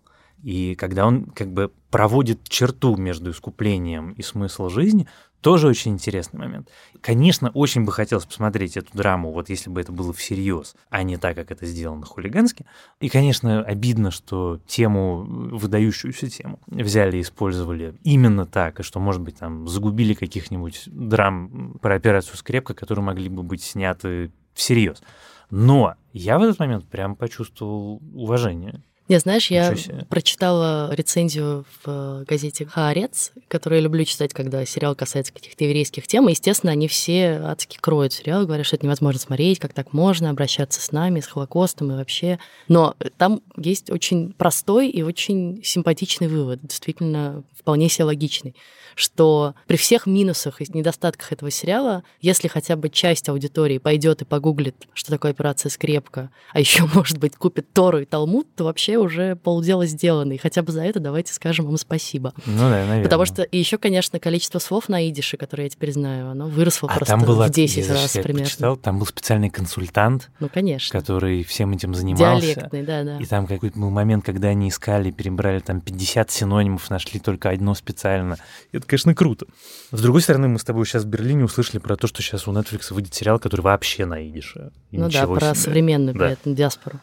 И 0.44 0.74
когда 0.74 1.06
он 1.06 1.24
как 1.24 1.50
бы 1.50 1.72
проводит 1.90 2.46
черту 2.46 2.96
между 2.96 3.30
искуплением 3.30 4.12
и 4.12 4.22
смыслом 4.22 4.68
жизни, 4.68 5.08
тоже 5.40 5.68
очень 5.68 5.92
интересный 5.92 6.38
момент. 6.38 6.68
Конечно, 7.00 7.50
очень 7.50 7.84
бы 7.84 7.92
хотелось 7.92 8.26
посмотреть 8.26 8.76
эту 8.76 8.94
драму, 8.96 9.32
вот 9.32 9.48
если 9.48 9.70
бы 9.70 9.80
это 9.80 9.90
было 9.90 10.12
всерьез, 10.12 10.76
а 10.90 11.02
не 11.02 11.16
так, 11.16 11.34
как 11.36 11.50
это 11.50 11.64
сделано 11.64 12.04
хулигански. 12.04 12.66
И, 13.00 13.08
конечно, 13.08 13.62
обидно, 13.62 14.10
что 14.10 14.60
тему, 14.66 15.22
выдающуюся 15.22 16.28
тему, 16.28 16.60
взяли 16.66 17.16
и 17.16 17.22
использовали 17.22 17.94
именно 18.04 18.44
так, 18.44 18.80
и 18.80 18.82
что, 18.82 19.00
может 19.00 19.22
быть, 19.22 19.38
там 19.38 19.66
загубили 19.66 20.12
каких-нибудь 20.12 20.82
драм 20.86 21.78
про 21.80 21.94
операцию 21.94 22.36
«Скрепка», 22.36 22.74
которые 22.74 23.02
могли 23.02 23.30
бы 23.30 23.42
быть 23.42 23.62
сняты 23.62 24.30
всерьез. 24.52 25.02
Но 25.50 25.94
я 26.12 26.38
в 26.38 26.42
этот 26.42 26.58
момент 26.58 26.86
прям 26.86 27.16
почувствовал 27.16 28.02
уважение 28.14 28.82
не, 29.08 29.18
знаешь, 29.18 29.50
я 29.50 29.74
прочитала 30.08 30.90
рецензию 30.94 31.66
в 31.82 31.88
э, 31.88 32.24
газете 32.26 32.64
«Хаарец», 32.64 33.32
которую 33.48 33.80
я 33.80 33.84
люблю 33.84 34.04
читать, 34.04 34.32
когда 34.32 34.64
сериал 34.64 34.94
касается 34.94 35.32
каких-то 35.32 35.64
еврейских 35.64 36.06
тем, 36.06 36.26
и, 36.28 36.32
естественно, 36.32 36.72
они 36.72 36.88
все 36.88 37.40
адски 37.44 37.76
кроют 37.78 38.14
сериал, 38.14 38.46
говорят, 38.46 38.64
что 38.64 38.76
это 38.76 38.86
невозможно 38.86 39.20
смотреть, 39.20 39.58
как 39.58 39.74
так 39.74 39.92
можно 39.92 40.30
обращаться 40.30 40.80
с 40.80 40.90
нами, 40.90 41.20
с 41.20 41.26
Холокостом 41.26 41.92
и 41.92 41.96
вообще. 41.96 42.38
Но 42.68 42.96
там 43.18 43.42
есть 43.58 43.90
очень 43.90 44.32
простой 44.32 44.88
и 44.88 45.02
очень 45.02 45.62
симпатичный 45.62 46.28
вывод, 46.28 46.60
действительно 46.62 47.44
вполне 47.58 47.90
себе 47.90 48.04
логичный 48.04 48.54
что 48.94 49.54
при 49.66 49.76
всех 49.76 50.06
минусах 50.06 50.60
и 50.60 50.66
недостатках 50.72 51.32
этого 51.32 51.50
сериала, 51.50 52.04
если 52.20 52.48
хотя 52.48 52.76
бы 52.76 52.88
часть 52.88 53.28
аудитории 53.28 53.78
пойдет 53.78 54.22
и 54.22 54.24
погуглит, 54.24 54.76
что 54.92 55.10
такое 55.10 55.32
операция 55.32 55.70
«Скрепка», 55.70 56.30
а 56.52 56.60
еще, 56.60 56.86
может 56.94 57.18
быть, 57.18 57.36
купит 57.36 57.72
Тору 57.72 58.00
и 58.00 58.04
Талмуд, 58.04 58.46
то 58.54 58.64
вообще 58.64 58.93
уже 58.98 59.36
полдела 59.36 59.86
сделано. 59.86 60.32
И 60.32 60.36
хотя 60.38 60.62
бы 60.62 60.72
за 60.72 60.82
это 60.82 61.00
давайте 61.00 61.32
скажем 61.32 61.66
вам 61.66 61.76
спасибо. 61.76 62.32
Ну 62.46 62.58
да, 62.58 62.70
наверное. 62.70 63.04
Потому 63.04 63.24
что 63.24 63.42
и 63.42 63.58
еще, 63.58 63.78
конечно, 63.78 64.18
количество 64.18 64.58
слов 64.58 64.88
на 64.88 65.08
идише, 65.08 65.36
которые 65.36 65.66
я 65.66 65.70
теперь 65.70 65.92
знаю, 65.92 66.30
оно 66.30 66.48
выросло 66.48 66.88
а 66.90 66.96
просто 66.96 67.14
там 67.14 67.24
было, 67.24 67.46
в 67.46 67.50
10 67.50 67.86
я, 67.86 67.94
раз 67.94 68.14
я 68.14 68.22
примерно. 68.22 68.44
Почитал, 68.44 68.76
там 68.76 68.98
был 68.98 69.06
специальный 69.06 69.50
консультант, 69.50 70.30
ну, 70.40 70.48
конечно. 70.48 70.98
который 70.98 71.44
всем 71.44 71.72
этим 71.72 71.94
занимался. 71.94 72.46
Диалектный, 72.46 72.82
да, 72.82 73.02
да. 73.04 73.18
И 73.18 73.26
там 73.26 73.46
какой-то 73.46 73.78
был 73.78 73.90
момент, 73.90 74.24
когда 74.24 74.48
они 74.48 74.68
искали, 74.68 75.10
перебрали 75.10 75.60
там 75.60 75.80
50 75.80 76.30
синонимов, 76.30 76.90
нашли 76.90 77.20
только 77.20 77.50
одно 77.50 77.74
специально. 77.74 78.36
Это, 78.72 78.86
конечно, 78.86 79.14
круто. 79.14 79.46
С 79.90 80.00
другой 80.00 80.22
стороны, 80.22 80.48
мы 80.48 80.58
с 80.58 80.64
тобой 80.64 80.86
сейчас 80.86 81.04
в 81.04 81.06
Берлине 81.06 81.44
услышали 81.44 81.78
про 81.78 81.96
то, 81.96 82.06
что 82.06 82.22
сейчас 82.22 82.48
у 82.48 82.52
Netflix 82.52 82.92
выйдет 82.92 83.14
сериал, 83.14 83.38
который 83.38 83.62
вообще 83.62 84.06
на 84.06 84.26
идише. 84.26 84.70
Ну 84.90 85.10
да, 85.10 85.26
про 85.26 85.40
себе. 85.40 85.54
современную, 85.54 86.14
да. 86.16 86.36
при 86.42 86.54
диаспору. 86.54 86.98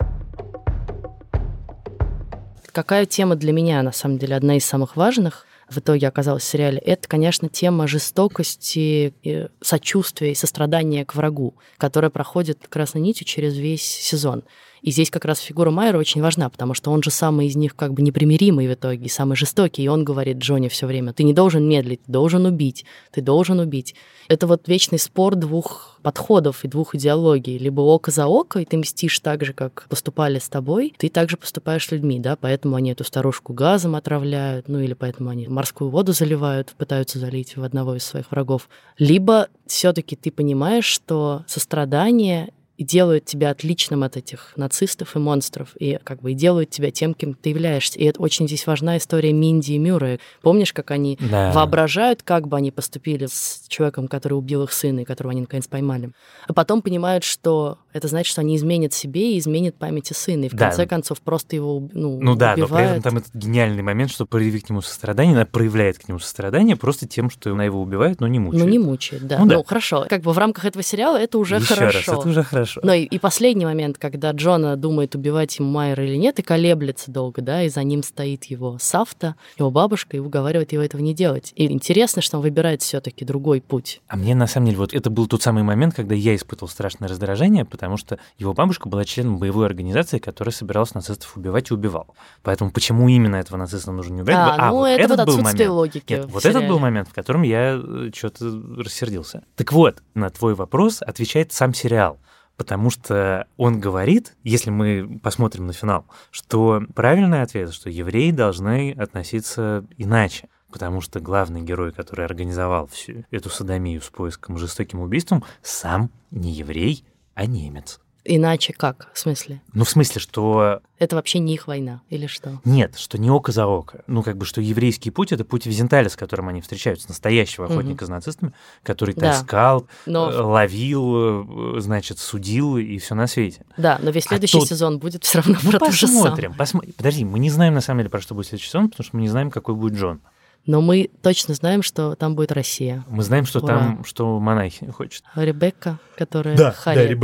Какая 2.72 3.06
тема 3.06 3.36
для 3.36 3.52
меня, 3.52 3.84
на 3.84 3.92
самом 3.92 4.18
деле, 4.18 4.36
одна 4.36 4.56
из 4.56 4.66
самых 4.66 4.96
важных 4.96 5.46
в 5.70 5.80
итоге 5.80 6.08
оказалась 6.08 6.44
в 6.44 6.48
сериале, 6.48 6.78
это, 6.80 7.08
конечно, 7.08 7.50
тема 7.50 7.88
жестокости, 7.88 9.14
и 9.24 9.48
сочувствия 9.62 10.32
и 10.32 10.36
сострадания 10.36 11.06
к 11.06 11.16
врагу, 11.16 11.56
которая 11.78 12.10
проходит 12.10 12.68
красной 12.70 13.02
нитью 13.02 13.26
через 13.26 13.58
весь 13.58 13.84
сезон. 13.84 14.44
И 14.82 14.92
здесь 14.92 15.12
как 15.12 15.26
раз 15.26 15.40
фигура 15.40 15.70
Майера 15.70 16.00
очень 16.00 16.22
важна, 16.22 16.50
потому 16.50 16.74
что 16.74 16.92
он 16.92 17.04
же 17.04 17.12
самый 17.12 17.48
из 17.48 17.56
них 17.56 17.76
как 17.76 17.94
бы 17.94 18.02
непримиримый 18.02 18.68
в 18.68 18.74
итоге, 18.74 19.10
самый 19.10 19.36
жестокий. 19.36 19.84
И 19.84 19.88
он 19.88 20.04
говорит 20.04 20.38
Джонни 20.38 20.70
все 20.70 20.88
время, 20.88 21.14
ты 21.14 21.24
не 21.24 21.34
должен 21.34 21.68
медлить, 21.68 22.04
ты 22.04 22.12
должен 22.12 22.46
убить, 22.46 22.86
ты 23.12 23.22
должен 23.22 23.60
убить. 23.60 23.96
Это 24.28 24.48
вот 24.48 24.68
вечный 24.68 24.98
спор 24.98 25.36
двух 25.36 26.00
подходов 26.02 26.64
и 26.64 26.68
двух 26.68 26.96
идеологий. 26.96 27.60
Либо 27.60 27.82
око 27.82 28.10
за 28.10 28.26
око, 28.26 28.60
и 28.60 28.66
ты 28.66 28.78
мстишь 28.78 29.20
так 29.20 29.46
же, 29.46 29.54
как 29.54 29.86
поступали 29.88 30.40
с 30.40 30.50
тобой, 30.50 30.96
ты 30.98 31.10
также 31.10 31.38
поступаешь 31.38 31.88
с 31.88 31.92
людьми, 31.92 32.20
да, 32.20 32.36
поэтому 32.36 32.76
они 32.76 32.92
эту 32.92 33.04
старушку 33.04 33.54
газом 33.54 33.96
отравляют, 33.96 34.68
ну 34.68 34.80
или 34.80 34.94
поэтому 34.94 35.30
они 35.30 35.48
морскую 35.48 35.92
воду 35.92 36.14
заливают, 36.14 36.74
пытаются 36.78 37.20
залить 37.20 37.56
в 37.56 37.64
одного 37.64 37.96
из 37.96 38.04
своих 38.04 38.32
врагов. 38.32 38.68
Либо 38.98 39.50
все-таки 39.68 40.16
ты 40.16 40.32
понимаешь, 40.32 40.86
что 40.86 41.44
сострадание 41.48 42.52
и 42.82 42.84
делают 42.84 43.26
тебя 43.26 43.52
отличным 43.52 44.02
от 44.02 44.18
этих 44.18 44.54
нацистов 44.56 45.16
и 45.16 45.20
монстров, 45.20 45.76
и 45.78 46.00
как 46.04 46.20
бы 46.20 46.32
и 46.32 46.34
делают 46.34 46.72
тебя 46.72 46.90
тем, 46.90 47.14
кем 47.14 47.36
ты 47.36 47.50
являешься. 47.50 48.00
И 48.00 48.06
это 48.06 48.20
очень 48.20 48.48
здесь 48.48 48.66
важна 48.66 48.98
история 48.98 49.34
Минди 49.34 49.74
и 49.74 49.78
Мюррея. 49.78 50.18
Помнишь, 50.42 50.74
как 50.74 50.90
они 50.90 51.16
да. 51.22 51.52
воображают, 51.52 52.24
как 52.24 52.48
бы 52.48 52.58
они 52.58 52.72
поступили 52.72 53.28
с 53.28 53.66
человеком, 53.68 54.08
который 54.08 54.34
убил 54.34 54.64
их 54.64 54.74
сына, 54.74 55.02
и 55.02 55.04
которого 55.04 55.32
они 55.32 55.42
наконец 55.42 55.68
поймали. 55.68 56.10
А 56.48 56.54
потом 56.54 56.82
понимают, 56.82 57.24
что 57.24 57.78
это 57.94 58.08
значит, 58.08 58.32
что 58.32 58.42
они 58.42 58.56
изменят 58.56 58.94
себе 58.94 59.36
и 59.36 59.38
изменят 59.38 59.76
памяти 59.76 60.14
сына. 60.14 60.46
И 60.46 60.50
в 60.50 60.54
да. 60.54 60.70
конце 60.70 60.88
концов 60.88 61.22
просто 61.22 61.56
его 61.56 61.88
ну, 61.94 62.20
Ну 62.20 62.36
да, 62.36 62.54
убивают. 62.54 62.72
но 62.72 62.78
при 62.78 62.86
этом 62.86 63.04
там 63.04 63.18
этот 63.18 63.36
гениальный 63.36 63.84
момент, 63.84 64.10
что 64.10 64.26
проявить 64.26 64.66
к 64.66 64.70
нему 64.72 64.82
сострадание, 64.82 65.36
она 65.36 65.46
проявляет 65.46 66.00
к 66.00 66.08
нему 66.08 66.18
сострадание 66.18 66.76
просто 66.76 67.08
тем, 67.08 67.30
что 67.30 67.52
она 67.52 67.64
его 67.64 67.80
убивает, 67.80 68.22
но 68.22 68.28
не 68.28 68.40
мучает. 68.40 68.64
Ну 68.64 68.72
не 68.72 68.80
мучает, 68.80 69.28
да. 69.28 69.38
Ну, 69.38 69.46
да. 69.46 69.58
ну 69.58 69.64
хорошо. 69.64 70.08
Как 70.10 70.24
бы 70.24 70.34
в 70.34 70.38
рамках 70.40 70.66
этого 70.66 70.82
сериала 70.82 71.18
это 71.18 71.38
уже 71.38 71.58
Еще 71.58 71.76
хорошо. 71.76 72.12
Раз, 72.12 72.20
это 72.20 72.30
уже 72.30 72.44
хорошо 72.44 72.71
хорошо. 72.74 72.88
Но 72.88 72.94
и, 72.94 73.04
и 73.04 73.20
последний 73.20 73.66
момент, 73.66 73.98
когда 73.98 74.32
Джона 74.32 74.76
думает, 74.76 75.16
убивать 75.16 75.58
ему 75.60 75.72
Майера 75.72 76.06
или 76.06 76.16
нет, 76.16 76.40
и 76.40 76.42
колеблется 76.42 77.12
долго, 77.12 77.42
да, 77.42 77.64
и 77.64 77.70
за 77.70 77.84
ним 77.84 78.04
стоит 78.04 78.46
его 78.46 78.78
Сафта, 78.80 79.36
его 79.58 79.72
бабушка, 79.72 80.18
и 80.18 80.20
уговаривает 80.20 80.72
его 80.72 80.84
этого 80.84 81.02
не 81.02 81.14
делать. 81.14 81.54
И 81.56 81.66
интересно, 81.72 82.22
что 82.22 82.38
он 82.38 82.44
выбирает 82.44 82.82
все 82.82 83.02
таки 83.02 83.26
другой 83.26 83.62
путь. 83.62 84.02
А 84.08 84.16
мне, 84.16 84.36
на 84.36 84.48
самом 84.48 84.68
деле, 84.68 84.78
вот 84.78 84.94
это 84.94 85.10
был 85.10 85.28
тот 85.28 85.42
самый 85.42 85.64
момент, 85.64 85.96
когда 85.96 86.16
я 86.16 86.36
испытывал 86.36 86.70
страшное 86.70 87.10
раздражение, 87.10 87.66
потому 87.66 87.98
что 87.98 88.20
его 88.38 88.54
бабушка 88.54 88.90
была 88.90 89.06
членом 89.06 89.38
боевой 89.38 89.66
организации, 89.66 90.20
которая 90.20 90.54
собиралась 90.54 90.94
нацистов 90.94 91.36
убивать 91.36 91.72
и 91.72 91.74
убивал. 91.74 92.16
Поэтому 92.44 92.72
почему 92.72 93.08
именно 93.08 93.36
этого 93.36 93.58
нациста 93.58 93.92
нужно 93.92 94.16
не 94.16 94.22
убивать? 94.22 94.38
А, 94.38 94.68
а 94.68 94.70
ну 94.70 94.78
вот 94.78 94.88
это 94.88 95.14
этот 95.14 95.18
вот 95.20 95.28
был 95.28 95.44
момент. 95.44 95.70
логики 95.70 96.14
Нет, 96.14 96.26
вот 96.26 96.46
этот 96.46 96.68
был 96.68 96.80
момент, 96.80 97.10
в 97.10 97.14
котором 97.14 97.44
я 97.44 97.80
э, 97.82 98.12
что-то 98.14 98.46
рассердился. 98.78 99.44
Так 99.56 99.72
вот, 99.72 100.02
на 100.14 100.30
твой 100.30 100.56
вопрос 100.56 101.02
отвечает 101.02 101.52
сам 101.54 101.74
сериал 101.74 102.20
потому 102.58 102.90
что 102.90 103.48
он 103.58 103.80
говорит, 103.80 104.36
если 104.44 104.70
мы 104.70 105.20
посмотрим 105.22 105.68
на 105.68 105.74
финал, 105.74 106.06
что 106.30 106.84
правильный 106.94 107.42
ответ, 107.42 107.74
что 107.74 107.90
евреи 107.90 108.32
должны 108.32 108.94
относиться 108.94 109.86
иначе. 109.98 110.48
Потому 110.72 111.02
что 111.02 111.20
главный 111.20 111.62
герой, 111.62 111.92
который 111.92 112.24
организовал 112.24 112.88
всю 112.88 113.26
эту 113.30 113.50
садомию 113.50 114.02
с 114.02 114.10
поиском 114.10 114.58
жестоким 114.58 115.02
убийством, 115.02 115.44
сам 115.62 116.10
не 116.32 116.52
еврей, 116.52 117.04
а 117.34 117.46
немец. 117.46 118.00
Иначе 118.24 118.72
как? 118.74 119.10
В 119.14 119.20
смысле? 119.20 119.62
Ну, 119.74 119.84
в 119.84 119.90
смысле, 119.90 120.22
что... 120.22 120.82
Это 121.00 121.16
вообще 121.16 121.40
не 121.40 121.56
их 121.56 121.66
война, 121.68 122.02
или 122.10 122.28
что? 122.28 122.62
Нет, 122.66 122.96
что 122.98 123.18
не 123.18 123.32
око 123.32 123.52
за 123.52 123.66
око. 123.66 124.04
Ну, 124.06 124.22
как 124.22 124.38
бы, 124.38 124.46
что 124.46 124.62
еврейский 124.62 125.10
путь— 125.10 125.32
это 125.34 125.44
путь 125.44 125.66
Визенталя, 125.66 126.08
с 126.08 126.16
которым 126.16 126.48
они 126.50 126.62
встречаются, 126.62 127.08
настоящего 127.10 127.66
охотника 127.66 128.06
за 128.06 128.12
нацистами, 128.12 128.54
который 128.84 129.16
Да. 129.16 129.32
таскал, 129.32 129.88
Но- 130.06 130.30
э, 130.32 130.40
ловил, 130.40 131.78
э, 131.78 131.82
значит, 131.82 132.20
судил 132.20 132.78
и 132.78 133.00
все 133.00 133.16
на 133.16 133.26
свете. 133.26 133.66
Да, 133.78 134.00
но 134.04 134.12
весь 134.12 134.26
следующий 134.26 134.60
тут- 134.60 134.68
сезон 134.70 135.00
будет 135.00 135.24
все 135.24 135.40
равно 135.40 135.58
Ну, 135.64 135.72
про 135.72 135.80
то 135.80 135.92
же 135.92 136.06
самое. 136.08 136.24
посмотрим. 136.54 136.54
посмо- 136.84 136.94
Подожди, 136.96 137.26
мы 137.26 137.40
не 137.40 137.50
знаем, 137.50 137.74
на 137.74 137.82
самом 137.82 138.02
деле, 138.02 138.10
про 138.12 138.22
что 138.22 138.36
будет 138.36 138.46
следующий 138.48 138.70
сезон, 138.70 138.90
потому 138.90 139.04
что 139.06 139.16
мы 139.16 139.22
не 139.24 139.30
знаем, 139.30 139.50
какой 139.50 139.74
будет 139.74 139.94
Джон. 139.98 140.22
Но 140.68 140.80
мы 140.80 141.10
точно 141.24 141.56
знаем, 141.56 141.82
что 141.82 142.14
там 142.14 142.36
будет 142.36 142.52
Россия. 142.52 143.04
Мы 143.10 143.24
знаем, 143.24 143.46
что 143.48 143.62
Ура. 143.62 143.68
там, 143.80 144.06
что 144.06 144.40
монахиня 144.40 144.92
хочет. 144.92 145.24
Ребекка, 145.34 145.98
которая 146.16 146.56
харит. 146.72 147.20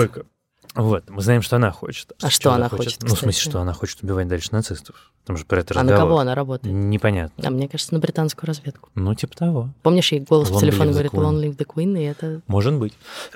Вот, 0.75 1.09
мы 1.09 1.21
знаем, 1.21 1.41
что 1.41 1.55
она 1.55 1.71
хочет. 1.71 2.13
А 2.21 2.29
что 2.29 2.51
она 2.53 2.69
хочет, 2.69 3.01
Ну, 3.01 3.15
в 3.15 3.19
смысле, 3.19 3.41
что 3.49 3.59
она 3.61 3.73
хочет 3.73 4.03
убивать 4.03 4.27
дальше 4.27 4.49
нацистов. 4.51 5.11
Там 5.25 5.35
же 5.35 5.43
про 5.43 5.59
это 5.59 5.73
А 5.77 5.83
на 5.83 5.91
разговор. 5.91 6.09
кого 6.09 6.19
она 6.19 6.35
работает? 6.35 6.73
Непонятно. 6.73 7.45
А 7.45 7.49
мне 7.49 7.67
кажется, 7.67 7.93
на 7.93 7.99
британскую 7.99 8.47
разведку. 8.47 8.89
Ну, 8.95 9.13
типа 9.13 9.35
того. 9.35 9.69
Помнишь, 9.83 10.11
ей 10.13 10.21
голос 10.21 10.49
Long 10.49 10.61
live 10.61 10.77
the 10.77 10.91
говорит. 10.91 11.11
«Long 11.11 11.41
live 11.41 11.57
the 11.57 11.65
Queen», 11.65 11.99
и 11.99 12.03
это 12.03 12.41
Может 12.47 12.75
быть. 12.75 12.93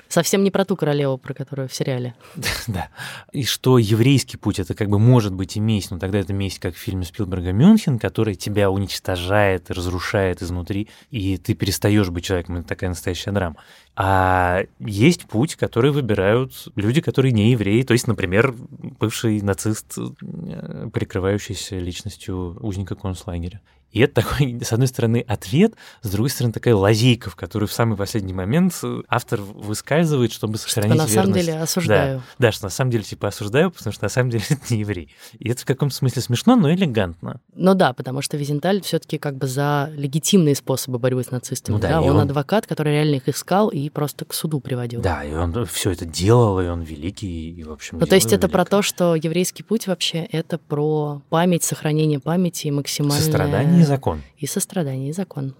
совсем 0.08 0.42
не 0.42 0.50
про 0.50 0.64
ту 0.64 0.74
королеву, 0.76 1.18
про 1.18 1.34
которую 1.34 1.68
в 1.68 1.74
сериале. 1.74 2.14
Да. 2.66 2.88
И 3.32 3.44
что 3.44 3.76
еврейский 3.76 4.38
путь 4.38 4.58
это 4.58 4.74
как 4.74 4.88
бы 4.88 4.98
может 4.98 5.34
быть 5.34 5.56
и 5.56 5.60
месть, 5.60 5.90
но 5.90 5.98
тогда 5.98 6.18
это 6.18 6.32
месть, 6.32 6.60
как 6.60 6.74
в 6.74 6.78
фильме 6.78 7.04
Спилберга 7.04 7.52
Мюнхен, 7.52 7.98
который 7.98 8.36
тебя 8.36 8.70
уничтожает, 8.70 9.70
разрушает 9.70 10.40
изнутри, 10.42 10.88
и 11.10 11.36
ты 11.36 11.54
перестаешь 11.54 12.08
быть 12.08 12.24
человеком. 12.24 12.56
Это 12.56 12.68
такая 12.68 12.88
настоящая 12.90 13.32
драма. 13.32 13.56
А 13.94 14.62
есть 14.78 15.26
путь, 15.26 15.56
который 15.56 15.90
выбирают 15.90 16.68
люди, 16.76 17.02
которые 17.02 17.31
не 17.32 17.52
евреи, 17.52 17.82
то 17.82 17.92
есть, 17.92 18.06
например, 18.06 18.54
бывший 19.00 19.40
нацист, 19.40 19.98
э, 19.98 20.88
прикрывающийся 20.92 21.78
личностью 21.78 22.58
узника 22.60 22.94
концлагеря. 22.94 23.60
И 23.92 24.00
это 24.00 24.22
такой, 24.22 24.58
с 24.64 24.72
одной 24.72 24.88
стороны, 24.88 25.24
ответ, 25.28 25.74
с 26.02 26.10
другой 26.10 26.30
стороны, 26.30 26.52
такая 26.52 26.74
лазейка, 26.74 27.30
в 27.30 27.36
которую 27.36 27.68
в 27.68 27.72
самый 27.72 27.96
последний 27.96 28.32
момент 28.32 28.74
э, 28.82 29.02
автор 29.08 29.40
выскальзывает, 29.40 30.32
чтобы 30.32 30.58
сохранить 30.58 30.96
на 30.96 31.06
самом 31.06 31.26
верность. 31.32 31.46
деле 31.46 31.58
осуждаю. 31.60 32.18
Да, 32.38 32.48
да, 32.48 32.52
что 32.52 32.64
на 32.66 32.70
самом 32.70 32.90
деле 32.90 33.04
типа 33.04 33.28
осуждаю, 33.28 33.70
потому 33.70 33.92
что 33.92 34.04
на 34.04 34.08
самом 34.08 34.30
деле 34.30 34.44
это 34.50 34.60
не 34.70 34.80
еврей. 34.80 35.08
И 35.38 35.48
это 35.50 35.62
в 35.62 35.64
каком-то 35.64 35.94
смысле 35.94 36.22
смешно, 36.22 36.56
но 36.56 36.72
элегантно. 36.72 37.40
Ну 37.54 37.74
да, 37.74 37.92
потому 37.92 38.22
что 38.22 38.36
Визенталь 38.36 38.80
все-таки 38.82 39.18
как 39.18 39.36
бы 39.36 39.46
за 39.46 39.90
легитимные 39.94 40.54
способы 40.54 40.98
борьбы 40.98 41.22
с 41.22 41.30
нацистами. 41.30 41.74
Ну 41.76 41.80
да, 41.80 41.88
да, 41.88 42.00
он, 42.02 42.16
он- 42.16 42.20
адвокат, 42.22 42.66
который 42.66 42.92
реально 42.94 43.16
их 43.16 43.28
искал 43.28 43.68
и 43.68 43.88
просто 43.90 44.24
к 44.24 44.32
суду 44.34 44.60
приводил. 44.60 45.00
Да, 45.02 45.22
и 45.24 45.32
он 45.32 45.66
все 45.66 45.90
это 45.90 46.04
делал, 46.04 46.60
и 46.60 46.66
он 46.66 46.82
великий, 46.82 47.50
и, 47.50 47.62
в 47.64 47.72
общем, 47.72 47.98
Ну, 47.98 48.06
то 48.06 48.14
есть 48.14 48.32
это 48.32 48.48
про 48.48 48.60
великое. 48.60 48.70
то, 48.78 48.82
что 48.82 49.14
еврейский 49.14 49.62
путь 49.62 49.86
вообще 49.86 50.20
это 50.32 50.58
про 50.58 51.20
память, 51.28 51.64
сохранение 51.64 52.20
памяти 52.20 52.68
и 52.68 52.70
максимальное... 52.70 53.18
Сострадание 53.20 53.81
и 53.82 53.86
закон. 53.86 54.22
И 54.38 54.46
сострадание, 54.46 55.10
и 55.10 55.12
закон. 55.12 55.54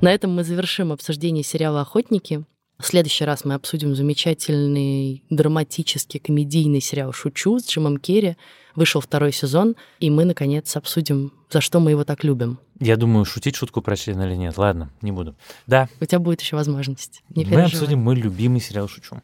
На 0.00 0.12
этом 0.12 0.34
мы 0.34 0.42
завершим 0.44 0.92
обсуждение 0.92 1.44
сериала 1.44 1.80
«Охотники». 1.80 2.44
В 2.78 2.86
следующий 2.86 3.24
раз 3.24 3.44
мы 3.44 3.54
обсудим 3.54 3.94
замечательный 3.94 5.22
драматический 5.30 6.18
комедийный 6.18 6.80
сериал 6.80 7.12
«Шучу» 7.12 7.60
с 7.60 7.68
Джимом 7.68 7.98
Керри. 7.98 8.36
Вышел 8.74 9.00
второй 9.00 9.32
сезон, 9.32 9.76
и 10.00 10.10
мы, 10.10 10.24
наконец, 10.24 10.74
обсудим, 10.76 11.32
за 11.48 11.60
что 11.60 11.78
мы 11.78 11.92
его 11.92 12.02
так 12.02 12.24
любим. 12.24 12.58
Я 12.80 12.96
думаю, 12.96 13.24
шутить 13.24 13.54
шутку 13.54 13.82
про 13.82 13.94
член 13.94 14.20
или 14.22 14.34
нет. 14.34 14.58
Ладно, 14.58 14.90
не 15.02 15.12
буду. 15.12 15.36
Да, 15.68 15.88
У 16.00 16.04
тебя 16.04 16.18
будет 16.18 16.40
еще 16.40 16.56
возможность. 16.56 17.22
Не 17.28 17.44
мы 17.44 17.50
переживай. 17.50 17.66
обсудим 17.66 18.00
мой 18.00 18.16
любимый 18.16 18.60
сериал 18.60 18.88
«Шучу». 18.88 19.22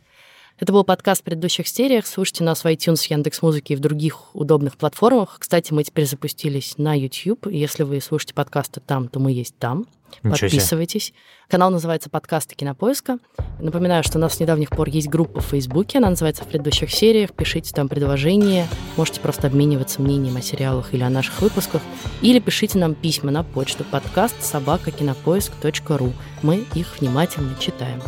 Это 0.59 0.73
был 0.73 0.83
подкаст 0.83 1.21
в 1.21 1.25
предыдущих 1.25 1.69
сериях. 1.69 2.05
Слушайте 2.05 2.43
нас 2.43 2.65
в 2.65 2.67
iTunes, 2.67 3.07
Яндекс.Музыке 3.09 3.75
и 3.75 3.77
в 3.77 3.81
других 3.81 4.35
удобных 4.35 4.77
платформах. 4.77 5.37
Кстати, 5.39 5.73
мы 5.73 5.85
теперь 5.85 6.07
запустились 6.07 6.79
на 6.79 6.99
YouTube. 6.99 7.47
Если 7.47 7.85
вы 7.85 8.01
слушаете 8.01 8.35
подкасты 8.35 8.81
там, 8.81 9.09
то 9.09 9.21
мы 9.21 9.31
есть 9.31 9.57
там. 9.59 9.87
Ничего 10.25 10.37
себе. 10.37 10.49
Подписывайтесь. 10.49 11.13
Канал 11.49 11.71
называется 11.71 12.11
«Подкасты 12.11 12.57
Кинопоиска». 12.57 13.19
Напоминаю, 13.61 14.03
что 14.03 14.19
у 14.19 14.21
нас 14.21 14.35
с 14.35 14.41
недавних 14.41 14.71
пор 14.71 14.89
есть 14.89 15.09
группа 15.09 15.41
в 15.41 15.45
Фейсбуке. 15.45 15.99
Она 15.99 16.11
называется 16.11 16.43
«В 16.43 16.49
предыдущих 16.49 16.91
сериях». 16.91 17.33
Пишите 17.35 17.73
там 17.73 17.89
предложения. 17.89 18.67
Можете 18.97 19.21
просто 19.21 19.47
обмениваться 19.47 20.03
мнением 20.03 20.37
о 20.37 20.43
сериалах 20.43 20.93
или 20.93 21.03
о 21.03 21.11
наших 21.11 21.41
выпусках. 21.41 21.83
Или 22.21 22.41
пишите 22.41 22.79
нам 22.79 22.95
письма 22.95 23.31
на 23.31 23.45
почту 23.45 23.85
подкаст 23.85 24.43
собакакинопоиск.ру. 24.43 26.13
Мы 26.43 26.65
их 26.75 26.99
внимательно 26.99 27.55
читаем. 27.61 28.01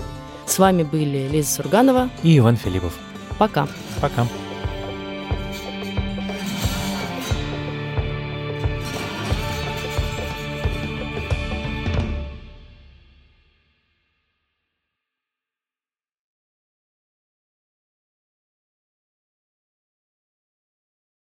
С 0.50 0.58
вами 0.58 0.82
были 0.82 1.28
Лиза 1.28 1.62
Сурганова. 1.62 2.10
И 2.24 2.36
Иван 2.36 2.56
Филиппов. 2.56 2.98
Пока. 3.38 3.68
Пока. 4.00 4.26